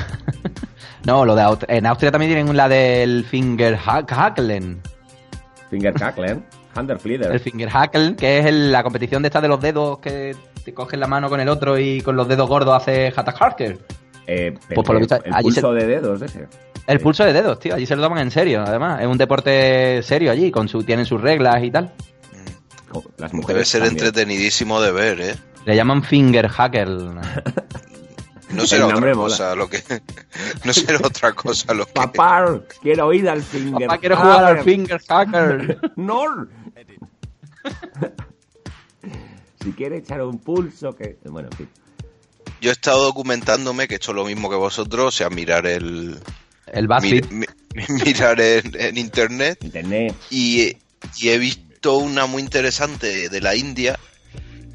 [1.05, 4.81] No, lo de Aust- en Austria también tienen la del Fingerhacklen.
[5.69, 6.31] Fingerkacklen,
[6.73, 7.39] El Handerflieder.
[7.39, 11.07] Fingerhacklen, que es el- la competición de esta de los dedos que te coges la
[11.07, 13.79] mano con el otro y con los dedos gordos hace Hacker.
[14.27, 16.47] Eh, pero Pues por lo visto, el allí pulso se- de dedos ese.
[16.87, 17.75] El pulso de dedos, tío.
[17.75, 19.01] Allí se lo toman en serio, además.
[19.01, 21.93] Es un deporte serio allí, con su, tienen sus reglas y tal.
[22.89, 24.05] Co- Las mujeres Debe ser también.
[24.05, 25.35] entretenidísimo de ver, ¿eh?
[25.65, 26.89] Le llaman Fingerhacker.
[26.89, 29.13] No será otra mola.
[29.13, 29.81] cosa lo que.
[30.65, 31.93] No será otra cosa lo que.
[31.93, 32.45] Papá,
[32.81, 33.87] quiero ir al Finger.
[33.87, 35.79] Papá, quiero jugar al Fingerhacker.
[35.95, 36.47] ¡No!
[39.63, 41.17] si quiere echar un pulso, que.
[41.25, 41.69] Bueno, en fin.
[42.61, 46.17] Yo he estado documentándome, que he hecho lo mismo que vosotros, o sea, mirar el.
[46.71, 47.25] El BuzzFeed.
[47.31, 47.45] mi-
[48.05, 50.15] mirar en, en internet Internet.
[50.29, 50.77] y,
[51.17, 53.97] y he visto una muy interesante de la India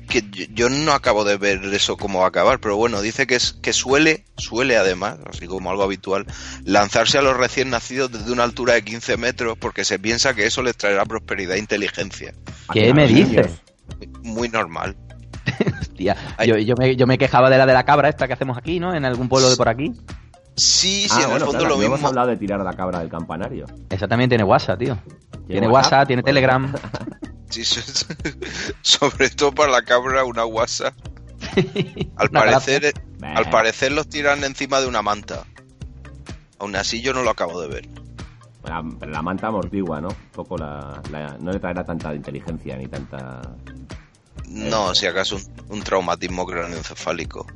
[0.09, 3.27] que yo, yo no acabo de ver eso cómo va a acabar, pero bueno, dice
[3.27, 6.27] que es que suele, suele además, así como algo habitual,
[6.65, 10.47] lanzarse a los recién nacidos desde una altura de 15 metros porque se piensa que
[10.47, 12.33] eso les traerá prosperidad e inteligencia.
[12.73, 13.53] ¿Qué A me dices?
[14.23, 14.97] Muy normal.
[15.81, 18.57] Hostia, yo, yo me, yo me quejaba de la de la cabra esta que hacemos
[18.59, 18.95] aquí, ¿no?
[18.95, 19.93] En algún pueblo de por aquí.
[20.59, 22.09] Sí, sí, Ah, en el fondo claro, lo no hemos mismo.
[22.09, 23.67] hablado de tirar a la cabra del campanario.
[23.91, 24.99] Esa también tiene WhatsApp, tío.
[25.47, 25.93] Tiene WhatsApp?
[25.93, 26.35] WhatsApp, tiene Bueno.
[26.35, 26.75] Telegram.
[27.51, 27.65] Sí,
[28.83, 30.93] sobre todo para la cabra, una WhatsApp.
[32.17, 33.33] Al Una parecer, Bah.
[33.37, 35.45] al parecer los tiran encima de una manta.
[36.59, 37.89] Aún así yo no lo acabo de ver.
[38.65, 40.09] La, la manta amortigua, ¿no?
[40.09, 43.41] Un poco la, la- No le traerá tanta inteligencia ni tanta.
[44.47, 45.43] No, si acaso un,
[45.79, 47.47] un traumatismo craneoencefálico.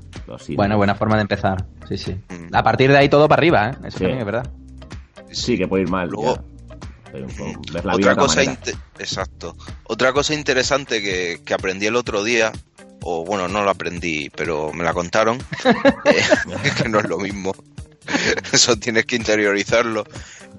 [0.55, 0.77] Bueno, ¿no?
[0.79, 1.64] buena forma de empezar.
[1.88, 2.12] Sí, sí.
[2.29, 2.55] Mm.
[2.55, 3.75] A partir de ahí todo para arriba, ¿eh?
[3.87, 4.05] Eso Sí.
[4.05, 4.51] también es verdad.
[5.31, 6.09] Sí, que puede ir mal.
[6.09, 6.42] Luego-
[7.83, 8.42] la Otra cosa,
[8.99, 9.57] exacto.
[9.85, 12.53] Otra cosa interesante que, que aprendí el otro día,
[13.03, 15.38] o bueno, no lo aprendí, pero me la contaron,
[16.05, 16.23] eh,
[16.83, 17.55] que no es lo mismo.
[18.53, 20.05] Eso tienes que interiorizarlo.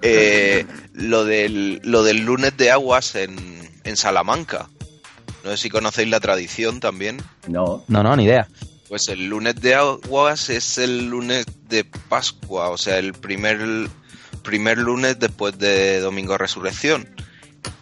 [0.02, 3.36] Eh, lo, del, lo del lunes de aguas en,
[3.84, 4.70] en Salamanca.
[5.44, 7.22] No sé si conocéis la tradición también.
[7.48, 7.84] No.
[7.88, 8.48] No, no, ni idea.
[8.88, 13.90] Pues el lunes de aguas es el lunes de Pascua, o sea, el primer,
[14.42, 17.10] primer lunes después de Domingo de Resurrección.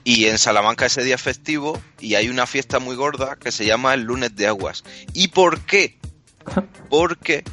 [0.04, 3.66] Y en Salamanca ese día es festivo y hay una fiesta muy gorda que se
[3.66, 4.84] llama el lunes de aguas.
[5.14, 6.00] ¿Y por qué?
[6.90, 7.44] Porque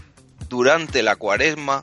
[0.49, 1.83] durante la cuaresma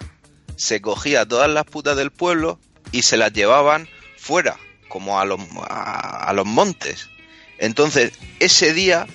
[0.55, 2.59] se cogía a todas las putas del pueblo
[2.91, 4.57] y se las llevaban fuera,
[4.87, 7.09] como a los, a, a los montes.
[7.57, 9.07] Entonces, ese día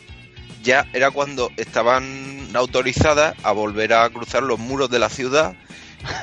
[0.62, 5.54] ya era cuando estaban autorizadas a volver a cruzar los muros de la ciudad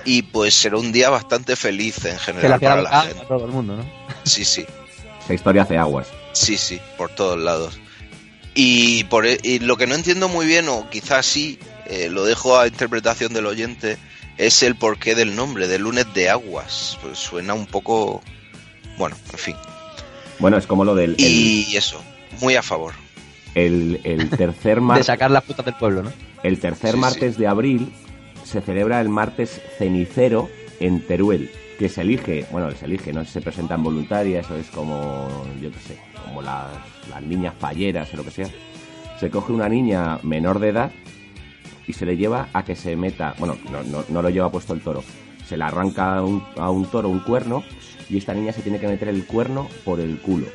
[0.05, 3.25] y pues era un día bastante feliz en general hacía para la la a gente.
[3.27, 3.85] todo el mundo, ¿no?
[4.23, 4.65] Sí, sí.
[5.23, 6.07] Esa historia hace aguas.
[6.33, 7.79] Sí, sí, por todos lados.
[8.55, 12.25] Y, por, e- y lo que no entiendo muy bien, o quizás sí, eh, lo
[12.25, 13.97] dejo a interpretación del oyente,
[14.37, 16.97] es el porqué del nombre, de lunes de aguas.
[17.01, 18.21] Pues suena un poco...
[18.97, 19.55] Bueno, en fin.
[20.39, 22.01] Bueno, es como lo del el, Y eso,
[22.41, 22.93] muy a favor.
[23.55, 25.05] el- el tercer De martes.
[25.07, 26.11] sacar las putas del pueblo, ¿no?
[26.43, 27.91] El tercer Sí, martes de abril
[28.43, 33.41] se celebra el martes cenicero en Teruel, que se elige, bueno, se elige, no se
[33.41, 35.27] presentan voluntarias, eso es como,
[35.61, 36.67] yo qué sé, como las,
[37.09, 38.47] las niñas falleras o lo que sea.
[39.19, 40.91] Se coge una niña menor de edad
[41.87, 44.73] y se le lleva a que se meta, bueno, no, no, no lo lleva puesto
[44.73, 45.03] el toro,
[45.47, 47.63] se le arranca a un, a un toro un cuerno
[48.09, 50.47] y esta niña se tiene que meter el cuerno por el culo.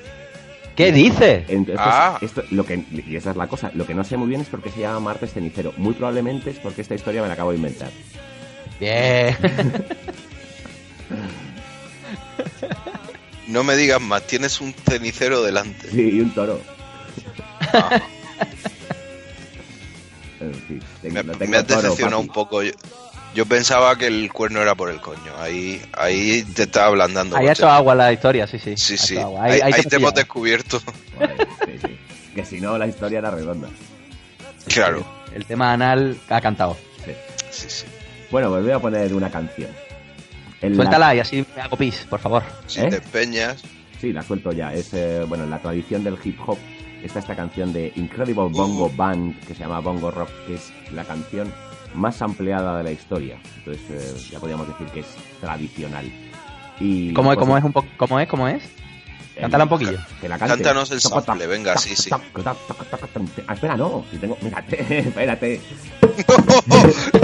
[0.77, 1.45] ¿Qué dice?
[1.49, 2.19] Entonces, Ah.
[2.23, 4.49] esto, lo que, y esa es la cosa, lo que no sé muy bien es
[4.49, 5.75] por qué se llama martes cenicero.
[5.77, 7.91] Muy probablemente es porque esta historia me la acabo de inventar.
[8.81, 9.37] Bien.
[13.49, 15.91] No me digas más, tienes un cenicero delante.
[15.91, 16.59] Sí, y un toro.
[20.41, 22.63] En fin, tengo- Me, no tengo me has toro, decepcionado un poco.
[22.63, 22.73] Yo,
[23.35, 25.33] yo pensaba que el cuerno era por el coño.
[25.39, 27.37] Ahí, ahí te estaba ablandando.
[27.37, 28.77] Ahí ha hecho agua la historia, sí, sí.
[28.77, 29.17] Sí, sí.
[29.19, 29.45] agua.
[29.45, 30.81] Ahí, Ahí, ahí ahí te te hemos descubierto.
[31.17, 31.99] Joder, sí, sí.
[32.35, 33.69] Que si no, la historia era redonda.
[34.69, 35.05] claro.
[35.35, 36.77] El tema anal ha cantado.
[37.05, 37.13] Sí.
[37.51, 37.85] Sí, sí.
[38.31, 39.71] Bueno, pues voy a poner una canción.
[40.61, 42.43] En la- Suéltala y así me hago pis, por favor.
[42.67, 42.89] Si ¿Eh?
[42.89, 43.63] te empeñas.
[44.01, 44.75] Sí, la suelto ya.
[44.75, 46.59] Es, eh, bueno, en la tradición del hip hop
[47.03, 51.05] está esta canción de Incredible Bongo Band que se llama Bongo Rock, que es la
[51.05, 51.53] canción
[51.95, 53.39] más ampliada de la historia.
[53.59, 55.07] Entonces, eh, ya podríamos decir que es
[55.41, 56.11] tradicional.
[56.81, 57.37] Y, ¿Cómo es?
[57.37, 57.65] pues, ¿Cómo es?
[57.65, 58.29] Un po ¿Cómo es?
[58.29, 58.63] ¿Cómo es?
[59.39, 59.99] Cántala un poquillo.
[60.21, 60.55] Que la cante.
[60.57, 62.11] Cántanos el sample, venga, sí, sí.
[62.13, 62.21] Ah,
[63.55, 64.05] espera, no.
[64.11, 64.37] Si tengo...
[64.43, 65.61] Mírate, espérate.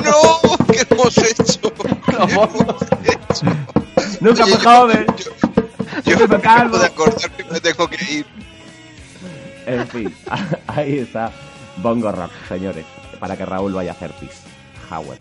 [0.04, 0.66] ¡No!
[0.66, 1.44] ¿Qué hemos hecho?
[2.06, 3.46] ¿Qué hemos hecho?
[4.20, 5.06] Nunca fue yo- joven.
[6.04, 6.78] Yo Yo me me acabo calmo.
[6.78, 8.26] de acordar que me tengo que ir.
[9.66, 10.14] En fin,
[10.66, 11.30] ahí está
[11.78, 12.86] Bongo Rock, señores.
[13.20, 14.30] Para que Raúl vaya a hacer pis.
[14.88, 15.18] Howard.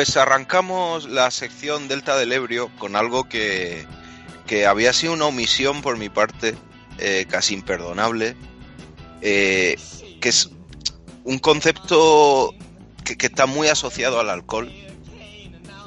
[0.00, 3.84] Pues arrancamos la sección Delta del Ebrio con algo que,
[4.46, 6.54] que había sido una omisión por mi parte,
[6.96, 8.34] eh, casi imperdonable,
[9.20, 9.76] eh,
[10.22, 10.52] que es
[11.24, 12.54] un concepto
[13.04, 14.72] que, que está muy asociado al alcohol.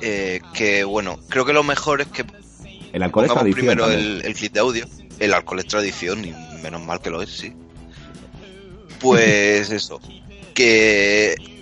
[0.01, 2.24] eh, que bueno, creo que lo mejor es que
[2.93, 4.86] El alcohol es pongamos primero el clip de audio.
[5.18, 7.55] El alcohol es tradición y menos mal que lo es, sí.
[8.99, 9.99] Pues eso,
[10.53, 11.53] que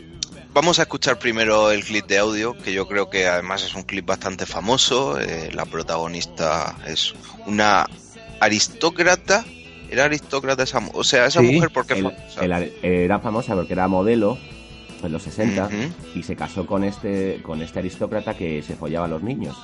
[0.54, 3.84] vamos a escuchar primero el clip de audio, que yo creo que además es un
[3.84, 5.20] clip bastante famoso.
[5.20, 7.14] eh, la protagonista es
[7.46, 7.86] una
[8.40, 9.46] aristócrata.
[9.90, 12.42] Era aristócrata esa, mu- o sea, esa Sí, mujer porque El- famosa.
[12.46, 14.38] el era famosa porque era modelo
[15.04, 15.76] en los 60 Ujú.
[16.20, 19.58] y se casó con este con este aristócrata que se follaba a los niños.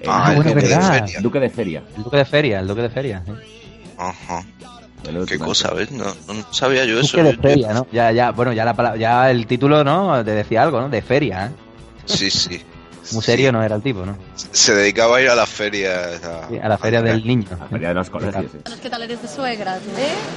[0.00, 1.20] El Ah, el bueno, duque de feria.
[1.20, 1.82] Duque de Feria.
[1.96, 3.22] El duque de feria, el duque de feria.
[3.26, 3.32] ¿eh?
[3.98, 4.44] Ajá.
[4.60, 4.87] Menudo
[5.26, 5.90] Qué cosa, ¿ves?
[5.90, 7.16] No, no sabía yo eso.
[7.22, 7.86] De feria, ¿no?
[7.92, 10.24] Ya, ya, bueno, ya, la, pala- ya el título, ¿no?
[10.24, 10.88] Te decía algo, ¿no?
[10.88, 11.50] De feria, ¿eh?
[12.04, 12.62] Sí, sí.
[13.12, 14.18] Muy serio no era el tipo, ¿no?
[14.52, 16.22] Se dedicaba a ir a las ferias.
[16.22, 17.46] A, Sí, A la feria del niño.
[17.58, 18.52] La feria de los colegios.
[18.52, 18.58] sí.
[18.82, 19.76] ¿Qué tal eres de suegra?
[19.78, 19.80] ¿Eh?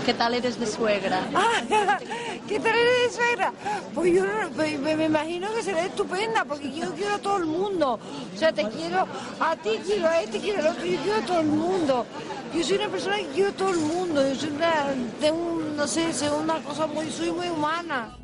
[0.05, 1.19] ¿Qué tal eres de suegra?
[2.47, 3.51] ¿Qué tal eres de suegra?
[3.93, 4.23] Pues yo
[4.55, 7.99] pues me imagino que será estupenda, porque yo quiero a todo el mundo.
[8.33, 9.05] O sea, te quiero
[9.41, 12.05] a ti, quiero a este, quiero al otro, yo quiero a todo el mundo.
[12.53, 14.27] Yo soy una persona que quiero a todo el mundo.
[14.27, 14.85] Yo soy una,
[15.21, 18.15] de un, no sé, soy una cosa muy, soy muy humana.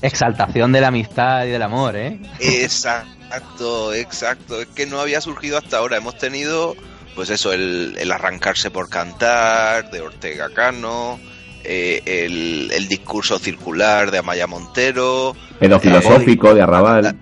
[0.00, 2.20] Exaltación de la amistad y del amor, ¿eh?
[2.40, 4.60] Exacto, exacto.
[4.60, 5.96] Es que no había surgido hasta ahora.
[5.96, 6.74] Hemos tenido,
[7.14, 11.20] pues eso, el, el arrancarse por cantar de Ortega Cano,
[11.62, 17.16] eh, el, el discurso circular de Amaya Montero, Pedo filosófico de Arrabal.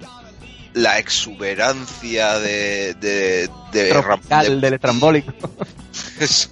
[0.72, 5.32] la exuberancia de, de, de Tropical de- del estrambólico.
[6.20, 6.48] Eso.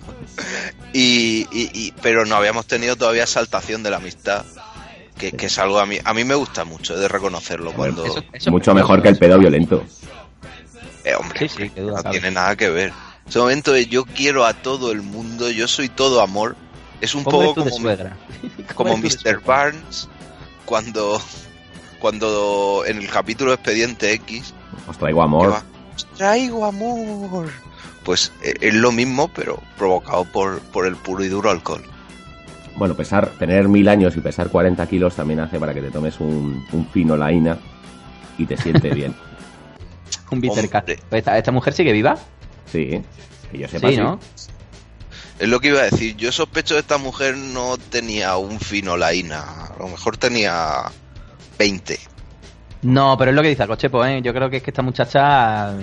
[0.92, 4.44] Y, y- y- pero no habíamos tenido todavía exaltación de la amistad.
[5.16, 7.72] Que, que es algo a mí, a mí me gusta mucho, he de reconocerlo.
[7.72, 9.84] Cuando, Eso- eso- Mucho mejor que el pedo violento.
[11.04, 12.92] Eh, hombre, Sí, sí, hombre, qué duda no tiene nada que ver.
[13.28, 16.54] Ese momento de yo quiero a todo el mundo, yo soy todo amor,
[17.00, 19.40] es un ¿Cómo eres poco como, como ¿Cómo eres tú de Mr.
[19.44, 20.08] Barnes
[20.64, 21.20] cuando,
[21.98, 24.54] cuando en el capítulo Expediente X
[24.86, 25.62] Os traigo amor.
[25.96, 27.50] "Os traigo amor.
[28.08, 31.84] Pues eh, es lo mismo, pero provocado por, por el puro y duro alcohol.
[32.74, 36.18] Bueno, pesar, tener mil años y pesar 40 kilos también hace para que te tomes
[36.18, 37.58] un, un fino laína
[38.38, 39.14] y te siente bien.
[40.30, 40.88] Un bitter cat.
[40.88, 41.18] Hombre.
[41.18, 42.16] ¿Esta, ¿Esta mujer sigue viva?
[42.64, 43.02] Sí,
[43.52, 43.90] que yo sepa.
[43.90, 44.18] Sí, ¿no?
[45.38, 46.16] Es lo que iba a decir.
[46.16, 49.66] Yo sospecho que esta mujer no tenía un fino laína.
[49.66, 50.84] A lo mejor tenía
[51.58, 51.98] 20.
[52.84, 54.22] No, pero es lo que dice Cochepo, ¿eh?
[54.22, 55.74] Yo creo que es que esta muchacha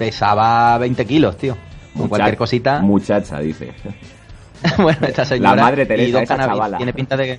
[0.00, 1.54] pesaba 20 kilos, tío.
[1.92, 2.80] Con Mucha- cualquier cosita.
[2.80, 3.72] Muchacha, dice.
[4.78, 5.56] bueno, esta señora.
[5.56, 6.76] La madre Teresa, y dos esa.
[6.78, 7.38] Tiene pinta de,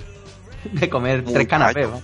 [0.71, 1.89] de comer Muy tres canapés.
[1.89, 1.99] ¿no?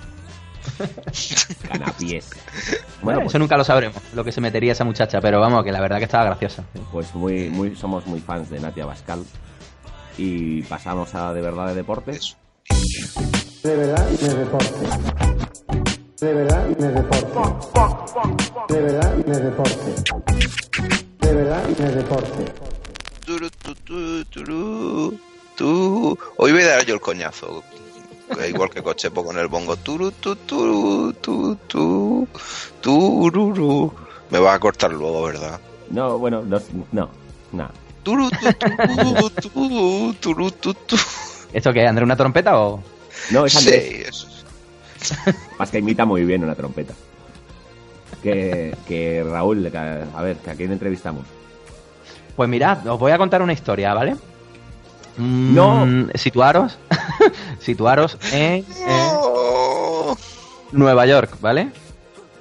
[1.69, 2.29] Canapiés.
[2.29, 5.63] Bueno, Bueno, pues, eso nunca lo sabremos, lo que se metería esa muchacha, pero vamos,
[5.63, 6.63] que la verdad que estaba graciosa.
[6.91, 9.23] pues muy, muy, somos muy fans de Natia Bascal.
[10.17, 12.17] Y pasamos a de verdad de deportes.
[12.17, 12.35] Eso.
[13.63, 15.86] De verdad de deporte.
[16.19, 18.73] De verdad de deporte.
[18.73, 19.91] De verdad de deporte.
[21.21, 22.45] De verdad de deporte.
[23.25, 25.19] Turu, tu, tu, turu,
[25.55, 26.17] tu.
[26.37, 27.63] Hoy voy a dar yo el coñazo.
[28.49, 29.75] Igual que Cochepo con el bongo.
[29.77, 32.27] Turu, tu, turu, tu, tu,
[32.81, 33.93] tururu.
[34.31, 35.59] Me va a cortar luego, ¿verdad?
[35.91, 36.59] No, bueno, no,
[36.93, 37.09] no,
[37.51, 37.69] no.
[38.01, 40.95] Turu, tu, tu, tu, turu, tu, tu.
[41.53, 41.85] ¿Esto qué?
[41.85, 42.81] ¿André una trompeta o.?
[43.29, 44.07] No, es Sí, Andrés.
[44.09, 44.27] eso.
[45.59, 46.93] Más que imita muy bien una trompeta.
[48.23, 51.25] Que, que Raúl, que- a ver, que a quién entrevistamos.
[52.35, 54.15] Pues mirad, os voy a contar una historia, ¿vale?
[55.17, 56.07] Mm, No.
[56.15, 56.77] Situaros.
[57.59, 59.17] situaros en, en.
[60.71, 61.69] Nueva York, ¿vale?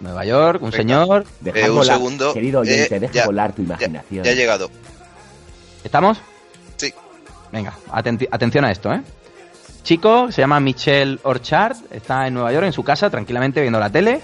[0.01, 0.77] Nueva York, un Venga.
[0.77, 1.25] señor.
[1.41, 2.35] Deja Eh, un volar, segundo.
[2.35, 4.25] Querido oyente, Eh, deja ya, volar tu Ya, imaginación.
[4.25, 4.71] ya ha llegado.
[5.85, 6.19] ¿Estamos?
[6.77, 6.93] Sí.
[7.53, 9.01] Venga, atención a esto, ¿eh?
[9.87, 13.89] Chico, se llama Michelle Orchard, está en Nueva York en su casa tranquilamente viendo la
[13.89, 14.20] tele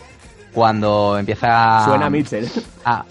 [0.52, 2.50] cuando empieza Suena Mitchell.
[2.84, 3.04] a...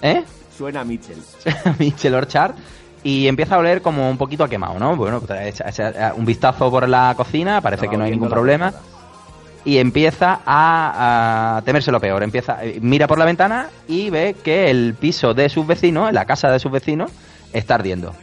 [0.00, 0.22] ¿Eh?
[0.56, 1.18] Suena Mitchell.
[1.80, 2.52] Michel Orchard
[3.02, 4.94] y empieza a oler como un poquito a quemado, ¿no?
[4.94, 8.72] Bueno, pues echa- echa un vistazo por la cocina, parece que no hay ningún problema
[9.64, 12.22] y empieza a, a temerse lo peor.
[12.22, 16.24] Empieza, eh, mira por la ventana y ve que el piso de sus vecinos, la
[16.24, 17.10] casa de sus vecinos,
[17.52, 18.14] está ardiendo.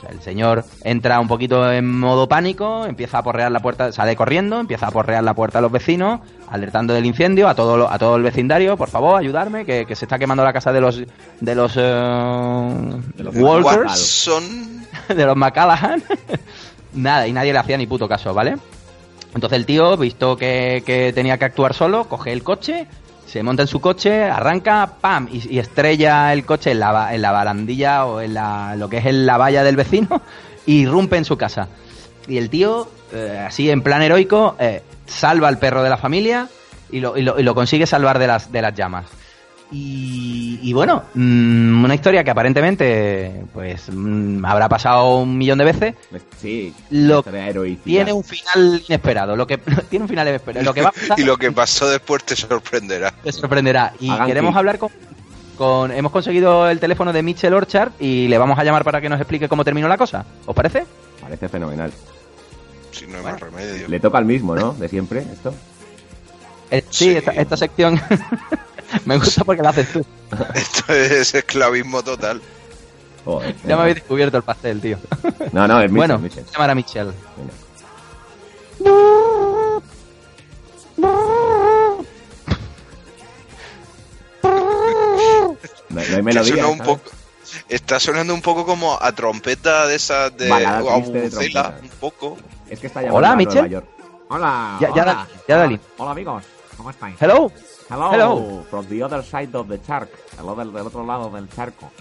[0.00, 3.92] O sea, el señor entra un poquito en modo pánico, empieza a porrear la puerta,
[3.92, 7.76] sale corriendo, empieza a porrear la puerta a los vecinos, alertando del incendio a todo
[7.76, 10.72] lo- a todo el vecindario, por favor, ayudarme, que, que se está quemando la casa
[10.72, 11.02] de los
[11.40, 14.86] de los, eh, los Walters, Watson.
[15.14, 16.02] de los McCallaghan.
[16.94, 18.56] Nada, y nadie le hacía ni puto caso, ¿vale?
[19.34, 22.86] Entonces el tío, visto que, que tenía que actuar solo, coge el coche,
[23.30, 25.28] se monta en su coche, arranca, ¡pam!
[25.30, 29.06] Y, estrella el coche en la, en la barandilla o en la, lo que es
[29.06, 30.20] en la valla del vecino
[30.66, 31.68] y irrumpe en su casa.
[32.26, 36.48] Y el tío, eh, así en plan heroico, eh, salva al perro de la familia
[36.90, 39.06] y lo, y lo- y lo consigue salvar de las, de las llamas.
[39.72, 45.64] Y, y bueno, mm, una historia que aparentemente pues mm, habrá pasado un millón de
[45.64, 45.94] veces,
[46.40, 47.22] Sí, Lo-
[47.84, 49.36] tiene un final inesperado.
[49.36, 49.58] Lo que
[49.90, 50.64] tiene un final inesperado.
[50.64, 53.12] Lo que va a pasar Y lo que pasó después te sorprenderá.
[53.22, 53.92] te sorprenderá.
[54.00, 54.90] Y Hagan queremos hablar con,
[55.56, 55.92] con.
[55.92, 59.20] Hemos conseguido el teléfono de Mitchell Orchard y le vamos a llamar para que nos
[59.20, 60.24] explique cómo terminó la cosa.
[60.46, 60.84] ¿Os parece?
[61.20, 61.92] Parece fenomenal.
[62.90, 63.86] Si no hay más remedio.
[63.86, 64.72] Le toca al mismo, ¿no?
[64.72, 65.54] De siempre, esto.
[66.72, 67.16] Eh, sí, Sí.
[67.16, 68.00] Esta, esta sección
[69.04, 70.04] me gusta porque la haces tú.
[70.54, 72.40] Esto es esclavismo total.
[73.24, 74.98] Joder, Ya me habéis descubierto el pastel, tío.
[75.52, 77.12] No, no, es Mitchell, bueno, a llamar a Mitchell.
[77.36, 77.52] Venga.
[85.88, 86.44] No, no hay melodía.
[86.52, 86.92] suena un ¿sabes?
[86.98, 87.10] poco,
[87.68, 91.58] está sonando un poco como a trompeta de esas de Balada o a triste de
[91.82, 92.36] un poco.
[92.68, 93.70] Es que está llamando Hola, a Nueva Mitchell.
[93.70, 93.86] York.
[94.28, 94.78] Hola.
[94.80, 95.04] Ya- ya hola.
[95.04, 95.80] da- ya da link.
[95.98, 96.44] Hola, amigos.
[96.80, 97.20] ¿Cómo estáis?
[97.20, 97.52] Hello.
[97.90, 98.10] Hello.
[98.10, 98.64] Hello.
[98.70, 100.08] From the other side of the shark.
[100.38, 101.92] Hello del, del otro lado del charco.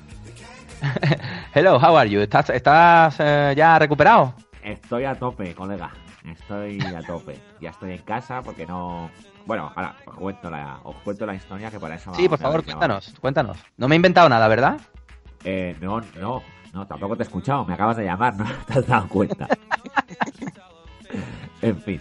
[1.54, 2.22] Hello, how are you?
[2.22, 4.34] ¿Estás, estás eh, ya recuperado?
[4.64, 5.92] Estoy a tope, colega.
[6.24, 7.38] Estoy a tope.
[7.60, 9.12] Ya estoy en casa porque no.
[9.46, 12.16] Bueno, ahora os cuento la, os cuento la historia que para eso.
[12.16, 13.58] Sí, por favor, cuéntanos, cuéntanos.
[13.76, 14.80] No me he inventado nada, ¿verdad?
[15.44, 17.66] Eh, no, no, no, tampoco te he escuchado.
[17.66, 19.46] Me acabas de llamar, no te has dado cuenta.
[21.62, 22.00] en fin,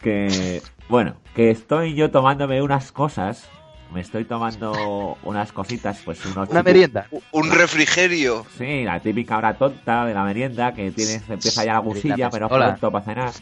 [0.00, 0.62] que.
[0.88, 3.48] Bueno, que estoy yo tomándome unas cosas.
[3.92, 6.48] Me estoy tomando unas cositas, pues unos.
[6.48, 7.06] Una merienda.
[7.32, 8.44] Un refrigerio.
[8.58, 12.48] Sí, la típica hora tonta de la merienda que tienes, empieza ya la gusilla, pero
[12.48, 13.32] pronto para cenar.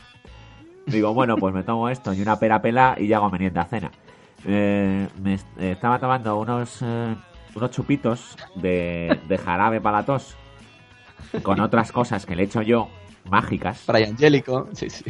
[0.87, 3.91] Digo, bueno, pues me tomo esto y una pera pela y ya hago merienda cena.
[4.45, 7.15] Eh, me eh, estaba tomando unos, eh,
[7.55, 10.37] unos chupitos de, de jarabe para la tos
[11.43, 12.89] con otras cosas que le echo yo,
[13.31, 13.79] mágicas.
[13.81, 14.69] Fray Angélico.
[14.75, 15.05] Sí, sí.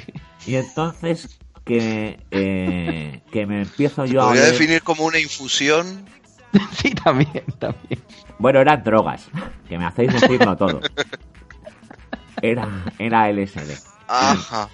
[0.47, 6.04] Y entonces que, eh, que me empiezo yo a Podría oler- definir como una infusión.
[6.74, 7.98] Sí, también, también.
[8.38, 9.28] Bueno, eran drogas,
[9.70, 10.80] que me hacéis decirlo todo.
[12.42, 13.78] Era, era LSD.
[14.08, 14.68] Ajá.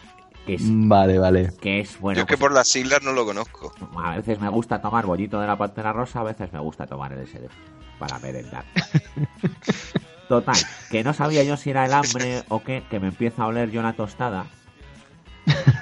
[0.47, 1.53] Que es, Vale, vale.
[1.61, 2.17] que es bueno.
[2.17, 3.73] Yo es que pues, por las siglas no lo conozco.
[4.03, 7.13] A veces me gusta tomar bollito de la pantera rosa, a veces me gusta tomar
[7.13, 7.47] LSD
[7.99, 8.65] para merendar.
[10.29, 10.57] Total,
[10.91, 13.71] que no sabía yo si era el hambre o qué, que me empieza a oler
[13.71, 14.47] yo una tostada,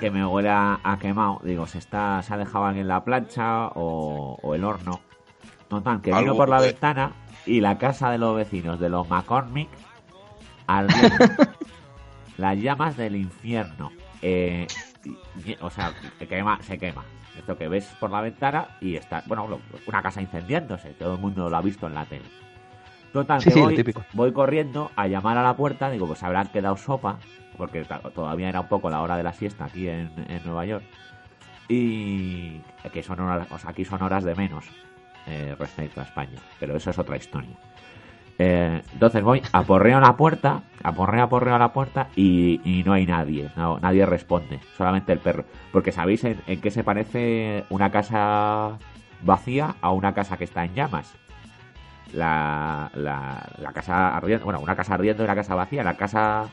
[0.00, 1.40] que me huele a, quemado.
[1.44, 5.00] Digo, ¿se, está, ¿se ha dejado alguien la plancha o, o el horno?
[5.68, 6.66] Total, que vino por la eh.
[6.66, 7.12] ventana
[7.44, 9.68] y la casa de los vecinos de los McCormick
[10.66, 11.16] ardiendo.
[12.38, 13.90] Las llamas del infierno.
[14.20, 14.66] Eh,
[15.04, 17.02] y- y- o sea, se quema, se quema.
[17.38, 20.90] Esto que ves por la ventana y está, bueno, una casa incendiándose.
[20.90, 22.26] Todo el mundo lo ha visto en la tele.
[23.12, 25.90] Total, Sí, que sí, voy, voy corriendo a llamar a la puerta.
[25.90, 27.18] Digo, pues habrán quedado sopa.
[27.56, 30.84] Porque todavía era un poco la hora de la siesta aquí en, en Nueva York.
[31.68, 32.60] Y
[32.92, 34.66] que son horas, o sea, aquí son horas de menos
[35.26, 36.38] eh, respecto a España.
[36.60, 37.56] Pero eso es otra historia.
[38.38, 42.92] Eh, entonces voy, aporreo a la puerta, aporreo, aporreo a la puerta y, y no
[42.92, 45.46] hay nadie, no, nadie responde, solamente el perro.
[45.72, 48.78] Porque sabéis en, en qué se parece una casa
[49.22, 51.16] vacía a una casa que está en llamas.
[52.12, 55.82] La, la, la casa ardiendo, bueno, una casa ardiendo y una casa vacía.
[55.82, 56.48] La casa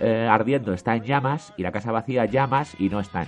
[0.00, 3.26] eh, ardiendo está en llamas y la casa vacía llamas y no están.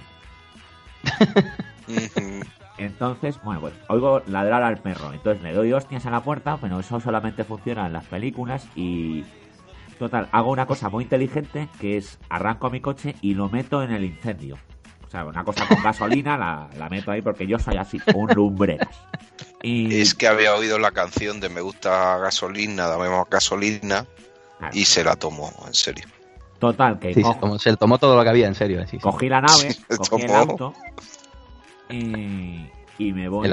[2.79, 5.13] Entonces, bueno, pues oigo ladrar al perro.
[5.13, 9.25] Entonces le doy hostias a la puerta, pero eso solamente funciona en las películas y...
[9.99, 13.93] Total, hago una cosa muy inteligente que es arranco mi coche y lo meto en
[13.93, 14.59] el incendio.
[15.07, 18.29] O sea, una cosa con gasolina la, la meto ahí porque yo soy así, un
[18.35, 18.89] lumbreras.
[19.63, 24.05] Y Es que había oído la canción de Me gusta gasolina, dame más gasolina.
[24.59, 24.77] Claro.
[24.77, 26.05] Y se la tomó, en serio.
[26.59, 28.81] total, que Sí, cojo- se, tomó, se tomó todo lo que había, en serio.
[28.83, 28.99] sí, sí.
[28.99, 30.75] cogí la nave, Sí, cogí el auto
[31.91, 32.67] y,
[32.99, 33.49] y me voy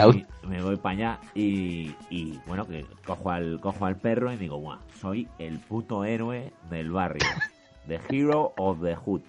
[0.47, 4.58] me voy para allá y, y, bueno que cojo al cojo al perro y digo,
[4.58, 7.24] guau, soy el puto héroe del barrio,
[7.88, 9.22] the hero of the hood.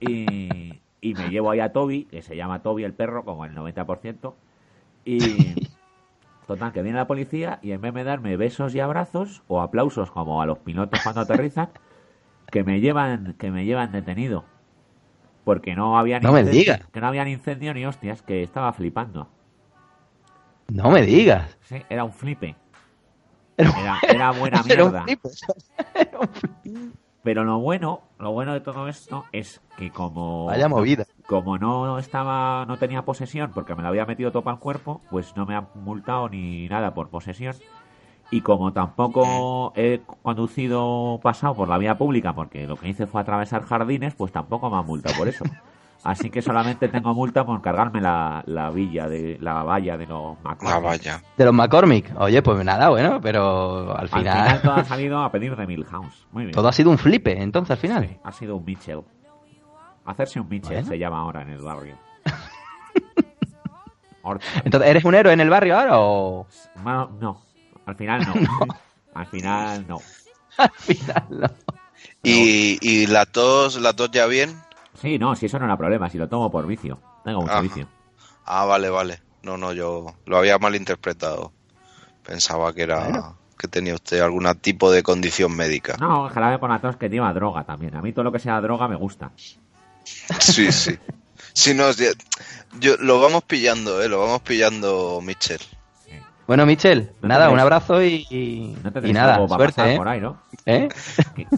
[0.00, 3.54] Y, y me llevo ahí a Toby, que se llama Toby el perro, como el
[3.54, 4.34] 90%,
[5.04, 5.18] y
[6.46, 10.10] total que viene la policía y en vez de darme besos y abrazos o aplausos
[10.10, 11.68] como a los pilotos cuando aterrizan,
[12.50, 14.44] que me llevan que me llevan detenido.
[15.44, 16.80] Porque no había No me digas.
[16.92, 19.28] que no había ni incendio ni hostias, que estaba flipando.
[20.68, 21.56] No me digas.
[21.62, 22.54] Sí, era un flipe.
[23.56, 25.04] Era, Era, era buena era un mierda.
[25.04, 25.28] flipe.
[27.28, 31.04] Pero lo bueno, lo bueno de todo esto es que como Vaya movida.
[31.26, 35.36] como no estaba, no tenía posesión porque me lo había metido todo el cuerpo, pues
[35.36, 37.54] no me han multado ni nada por posesión.
[38.30, 43.20] Y como tampoco he conducido pasado por la vía pública porque lo que hice fue
[43.20, 45.44] atravesar jardines, pues tampoco me han multado por eso.
[46.08, 50.40] Así que solamente tengo multa por cargarme la, la villa de la valla de los
[50.42, 50.70] Macron.
[50.70, 51.22] La valla.
[51.36, 52.14] De los McCormick.
[52.18, 55.66] Oye, pues nada, bueno, pero al Al final, final todo ha salido a pedir de
[55.66, 56.26] Milhouse.
[56.32, 56.54] Muy bien.
[56.54, 58.06] todo ha sido un flipe, entonces al final.
[58.08, 59.02] Sí, ha sido un Mitchell.
[60.06, 60.88] Hacerse un Mitchell Bueno.
[60.88, 61.98] se llama ahora en el barrio.
[64.64, 66.46] Entonces, ¿eres un héroe en el barrio ahora o...?
[67.20, 67.42] No,
[67.86, 68.34] al final no.
[69.14, 69.98] Al final no.
[70.58, 71.46] Al final no.
[72.22, 74.50] ¿Y, y la tos, la tos ya bien?
[75.00, 76.98] Sí, no, si eso no era problema, si lo tomo por vicio.
[77.24, 77.62] Tengo mucho Ajá.
[77.62, 77.88] vicio.
[78.44, 79.20] Ah, vale, vale.
[79.42, 81.52] No, no, yo lo había malinterpretado.
[82.24, 85.96] Pensaba que era que tenía usted algún tipo de condición médica.
[85.98, 87.96] No, jarabe con la tos que lleva droga también.
[87.96, 89.32] A mí todo lo que sea droga me gusta.
[90.40, 90.98] Sí, sí.
[91.52, 91.90] Sí, no,
[92.80, 94.08] yo, lo vamos pillando, ¿eh?
[94.08, 95.60] Lo vamos pillando, Michel.
[96.48, 99.58] Bueno, Michel, No nada, tendréis- un abrazo y, y, No y tendréis nada, algo para
[99.58, 99.96] suerte, pasar ¿eh?
[99.96, 100.42] por ahí, ¿no?
[100.66, 100.88] ¿Eh?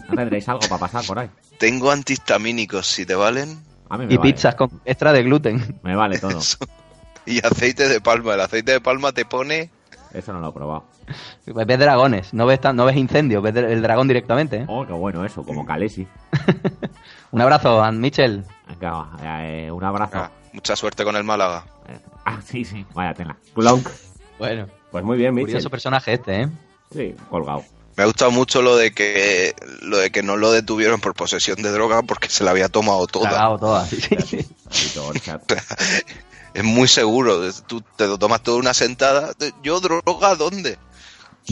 [0.09, 1.29] No tendréis algo para pasar por ahí.
[1.57, 3.57] Tengo antihistamínicos, si te valen.
[3.89, 4.31] A mí me Y vale.
[4.33, 5.79] pizzas con extra de gluten.
[5.81, 6.37] Me vale todo.
[6.39, 6.57] Eso.
[7.25, 8.33] Y aceite de palma.
[8.35, 9.69] El aceite de palma te pone...
[10.13, 10.83] Eso no lo he probado.
[11.45, 14.57] Ves dragones, no ves, tan- no ves incendios, ves el dragón directamente.
[14.57, 14.65] ¿eh?
[14.67, 16.05] Oh, qué bueno eso, como Kalesi.
[17.31, 18.43] Un abrazo, Aunt Michel.
[18.67, 20.17] Venga, va, eh, un abrazo.
[20.17, 21.63] Ah, mucha suerte con el Málaga.
[21.87, 23.35] Eh, Ah, sí, sí, vaya tela.
[24.37, 25.47] Bueno, Pues muy bien, Mitchell.
[25.53, 26.49] curioso personaje este, ¿eh?
[26.93, 27.63] Sí, colgado.
[27.97, 31.61] Me ha gustado mucho lo de que lo de que no lo detuvieron por posesión
[31.61, 33.29] de droga porque se la había tomado toda.
[33.29, 33.85] Tragado toda.
[33.85, 34.39] sí.
[36.53, 37.39] Es muy seguro.
[37.65, 39.31] Tú te lo tomas toda una sentada.
[39.63, 40.77] ¿Yo droga dónde?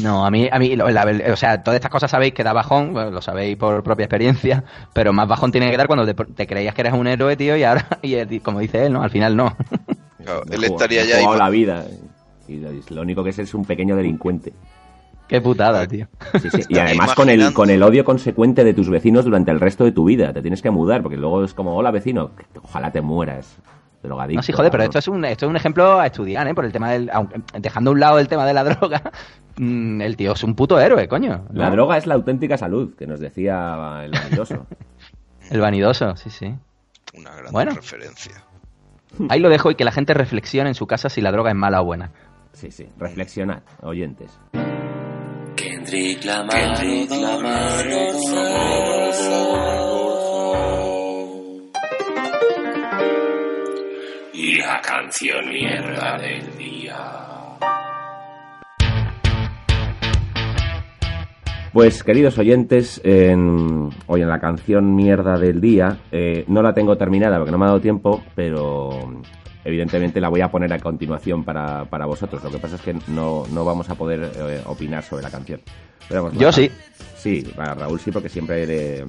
[0.01, 2.51] No, a mí, a mí, lo- la- o sea, todas estas cosas sabéis que da
[2.53, 4.63] bajón, bueno, lo sabéis por propia experiencia,
[4.93, 7.55] pero más bajón tiene que dar cuando te, te creías que eres un héroe, tío,
[7.57, 9.01] y ahora, y el- como dice él, ¿no?
[9.01, 9.55] Al final no.
[10.23, 11.85] Claro, él estaría ya la vida.
[12.49, 14.53] Y lo- único que es es un pequeño delincuente.
[15.27, 16.07] Qué putada, tío.
[16.41, 16.61] Sí, sí.
[16.69, 19.91] Y además con el, con el odio consecuente de tus vecinos durante el resto de
[19.91, 20.33] tu vida.
[20.33, 22.31] Te tienes que mudar, porque luego es como, hola vecino,
[22.63, 23.57] ojalá te mueras.
[24.01, 24.37] Drogadicto.
[24.39, 26.55] No, sí, joder, pero esto es un, esto es un ejemplo a estudiar, ¿eh?
[26.55, 29.11] Por el tema del, aunque, dejando a un lado el tema de la droga,
[29.57, 31.43] mm, el tío es un puto héroe, coño.
[31.51, 31.59] ¿no?
[31.59, 34.65] La droga es la auténtica salud, que nos decía el vanidoso.
[35.51, 36.53] El vanidoso, sí, sí.
[37.17, 37.71] Una gran Bueno.
[37.73, 38.43] referencia.
[39.29, 41.55] Ahí lo dejo y que la gente reflexione en su casa si la droga es
[41.55, 42.11] mala o buena.
[42.59, 42.85] Sí, sí.
[42.97, 44.37] Reflexionad, oyentes.
[45.55, 47.85] Kendrick Lamar, Kendrick Lamar.
[54.33, 56.97] Y la canción mierda del día.
[61.73, 66.97] Pues queridos oyentes, en- hoy en la canción mierda del día, eh, no la tengo
[66.97, 69.21] terminada porque no me ha dado tiempo, pero
[69.63, 72.43] evidentemente la voy a poner a continuación para, para vosotros.
[72.43, 75.61] Lo que pasa es que no, no vamos a poder eh, opinar sobre la canción.
[76.07, 76.71] Pero vamos, Yo sí.
[77.17, 78.65] Sí, para Raúl sí, porque siempre...
[78.65, 79.05] le-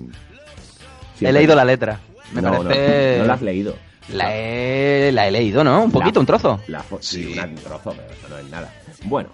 [1.21, 2.01] He leído la letra.
[2.33, 3.19] Me no, no, parece...
[3.19, 3.75] no la has leído.
[4.13, 5.85] La he, la he leído, ¿no?
[5.85, 6.61] Un poquito, La- un trozo.
[6.67, 7.33] La sí, Sí.
[7.35, 8.73] una- un trozo, pero eso no es nada.
[9.05, 9.29] Bueno,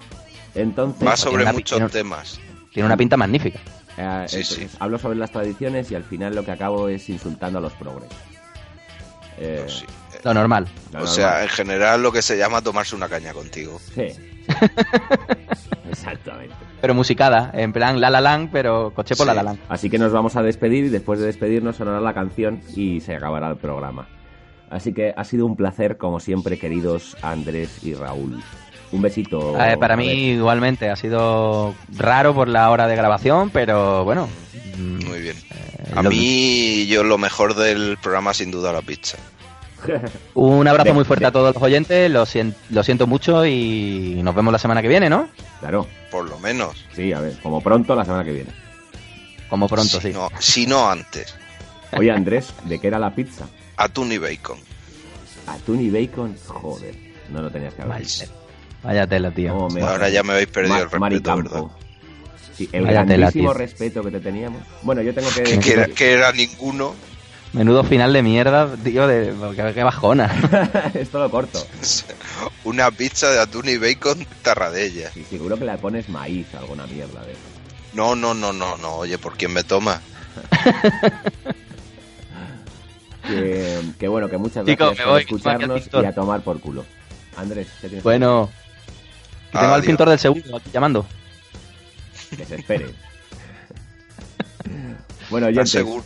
[0.54, 1.00] entonces...
[1.00, 2.40] Va tiene sobre una- muchos tiene- temas.
[2.72, 3.58] Tiene una pinta magnífica.
[3.98, 4.76] Eh, Sí, entonces, sí.
[4.78, 8.10] hablo sobre las tradiciones y al final lo que acabo es insultando a los progres.
[9.38, 9.86] Eh, Pues sí.
[10.26, 10.64] Lo normal.
[10.92, 11.08] lo O normal.
[11.14, 13.78] sea, en general lo que se llama tomarse una caña contigo.
[13.94, 14.08] Sí.
[15.90, 16.54] Exactamente.
[16.80, 19.28] Pero musicada, en plan La La Land, pero coche por Sí.
[19.28, 19.58] La La Land.
[19.68, 23.14] Así que nos vamos a despedir y después de despedirnos sonará la canción y se
[23.16, 24.08] acabará el programa.
[24.68, 28.42] Así que ha sido un placer, como siempre, queridos Andrés y Raúl.
[28.92, 29.56] Un besito.
[29.64, 34.28] Eh, para mí igualmente ha sido raro por la hora de grabación, pero bueno.
[34.78, 35.36] Muy bien.
[35.50, 39.18] eh, A lo- mí, yo lo mejor del programa, sin duda, la pizza.
[40.34, 43.44] Un abrazo De- muy fuerte de- a todos los oyentes, lo, sien- lo siento mucho
[43.46, 45.28] y nos vemos la semana que viene, ¿no?
[45.60, 46.84] Claro, Por lo menos.
[46.94, 48.50] sí, a ver, como pronto la semana que viene.
[49.48, 50.12] Como pronto, si sí.
[50.12, 51.34] No, si no antes.
[51.92, 53.46] Oye, Andrés, ¿de qué era la pizza?
[53.76, 54.58] Atún y bacon.
[55.46, 56.94] Atún y bacon, joder,
[57.30, 58.24] no lo tenías que haber Vaya, dicho.
[58.82, 59.68] vaya tela, tío.
[59.70, 61.36] Me- Ahora ya me habéis perdido Ma- el respeto.
[61.36, 61.62] ¿verdad?
[62.56, 63.58] Sí, el Vaya tela, grandísimo tío.
[63.58, 64.62] respeto que te teníamos.
[64.82, 65.42] Bueno, yo tengo que...
[65.42, 66.94] Que, que era, que era ninguno.
[67.52, 70.90] Menudo final de mierda, tío, de, qué, qué bajona.
[70.94, 71.64] Esto lo corto.
[72.64, 75.10] Una pizza de atún y bacon tarradella.
[75.12, 77.40] Sí, seguro que le pones maíz a alguna mierda de eso.
[77.94, 78.96] No, no, no, no, no.
[78.96, 80.02] Oye, ¿por quién me toma?
[83.26, 86.84] que, que bueno, que muchas Chicos, gracias me por escucharnos y a tomar por culo.
[87.36, 88.04] Andrés, ¿qué tienes?
[88.04, 88.50] Bueno,
[89.52, 91.06] que tengo al pintor del segundo aquí llamando.
[92.36, 92.86] Que se espere.
[95.30, 96.04] bueno, ¿Estás oyentes, seguro?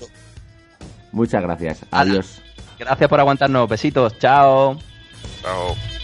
[1.13, 1.85] Muchas gracias.
[1.91, 2.41] Adiós.
[2.79, 3.69] Gracias por aguantarnos.
[3.69, 4.19] Besitos.
[4.19, 4.79] Chao.
[5.43, 6.00] Chao.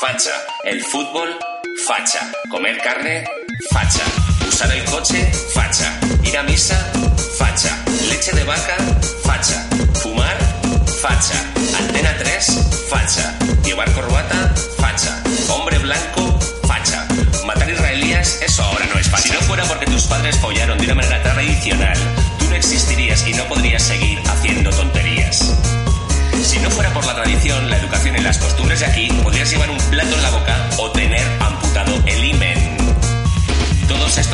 [0.00, 0.32] Facha.
[0.64, 1.28] El fútbol,
[1.86, 2.20] facha.
[2.48, 3.24] Comer carne,
[3.70, 4.02] facha.
[4.48, 6.00] Usar el coche, facha.
[6.24, 6.78] Ir a misa,
[7.38, 7.76] facha.
[8.08, 8.76] Leche de vaca,
[9.24, 9.68] facha.
[10.02, 10.36] Fumar,
[11.02, 11.38] facha.
[11.78, 13.38] Antena 3, facha.
[13.62, 15.22] Llevar corbata, facha.
[15.50, 17.06] Hombre blanco, facha.
[17.44, 19.32] Matar israelíes, eso ahora no es fácil.
[19.32, 21.98] Si no fuera porque tus padres follaron de una manera tradicional,
[22.38, 25.54] tú no existirías y no podrías seguir haciendo tonterías.
[26.42, 29.70] Si no fuera por la tradición, la educación y las costumbres de aquí, podrías llevar
[29.70, 29.79] un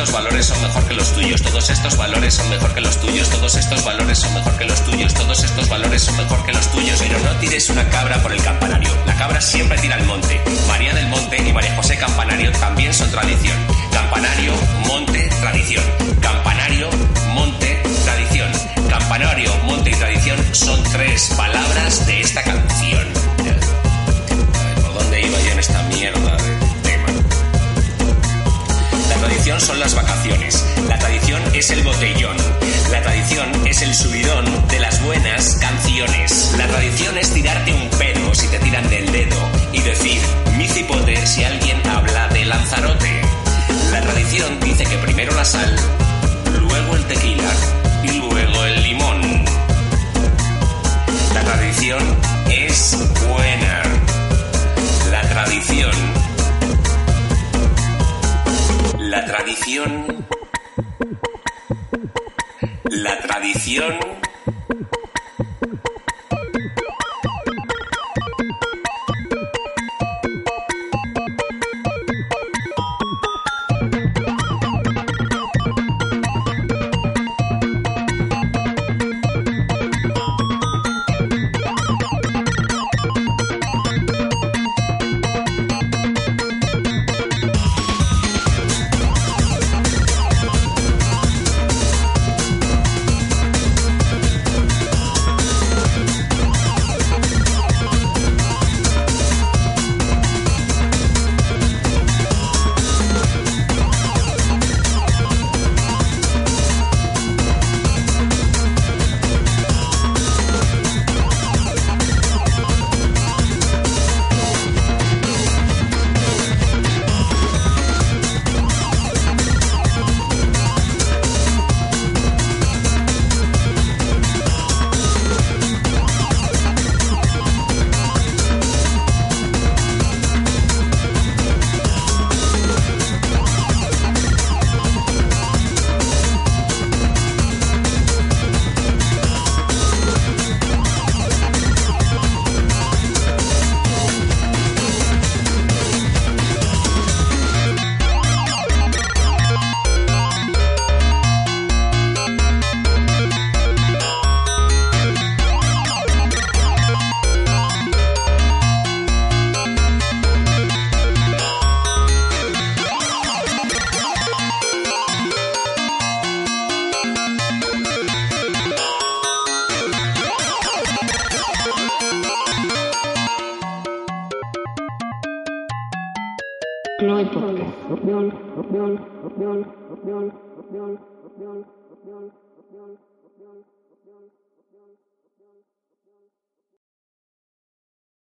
[0.07, 3.29] estos valores son mejor que los tuyos, todos estos valores son mejor que los tuyos,
[3.29, 6.71] todos estos valores son mejor que los tuyos, todos estos valores son mejor que los
[6.71, 8.89] tuyos, pero no tires una cabra por el campanario.
[9.05, 10.41] La cabra siempre tira al monte.
[10.65, 13.57] María del Monte y María José Campanario también son tradición.
[13.91, 14.53] Campanario,
[14.87, 15.83] monte, tradición.
[16.21, 16.89] Campanario,
[17.33, 18.49] monte, tradición.
[18.89, 23.05] Campanario, monte y tradición son tres palabras de esta canción.
[24.81, 26.46] ¿Por dónde iba yo en esta mierda
[29.55, 30.65] son las vacaciones.
[30.89, 32.35] La tradición es el botellón.
[32.91, 36.53] La tradición es el subidón de las buenas canciones.
[36.57, 39.37] La tradición es tirarte un pedo si te tiran del dedo
[39.71, 40.19] y decir
[40.57, 43.21] mi cipote si alguien habla de Lanzarote.
[43.91, 45.75] La tradición dice que primero la sal,
[46.59, 47.49] luego el tequila
[48.03, 49.45] y luego el limón.
[51.33, 52.03] La tradición
[52.49, 52.97] es
[53.29, 53.83] buena.
[55.09, 56.16] La tradición
[59.17, 60.05] la tradición.
[62.83, 63.95] La tradición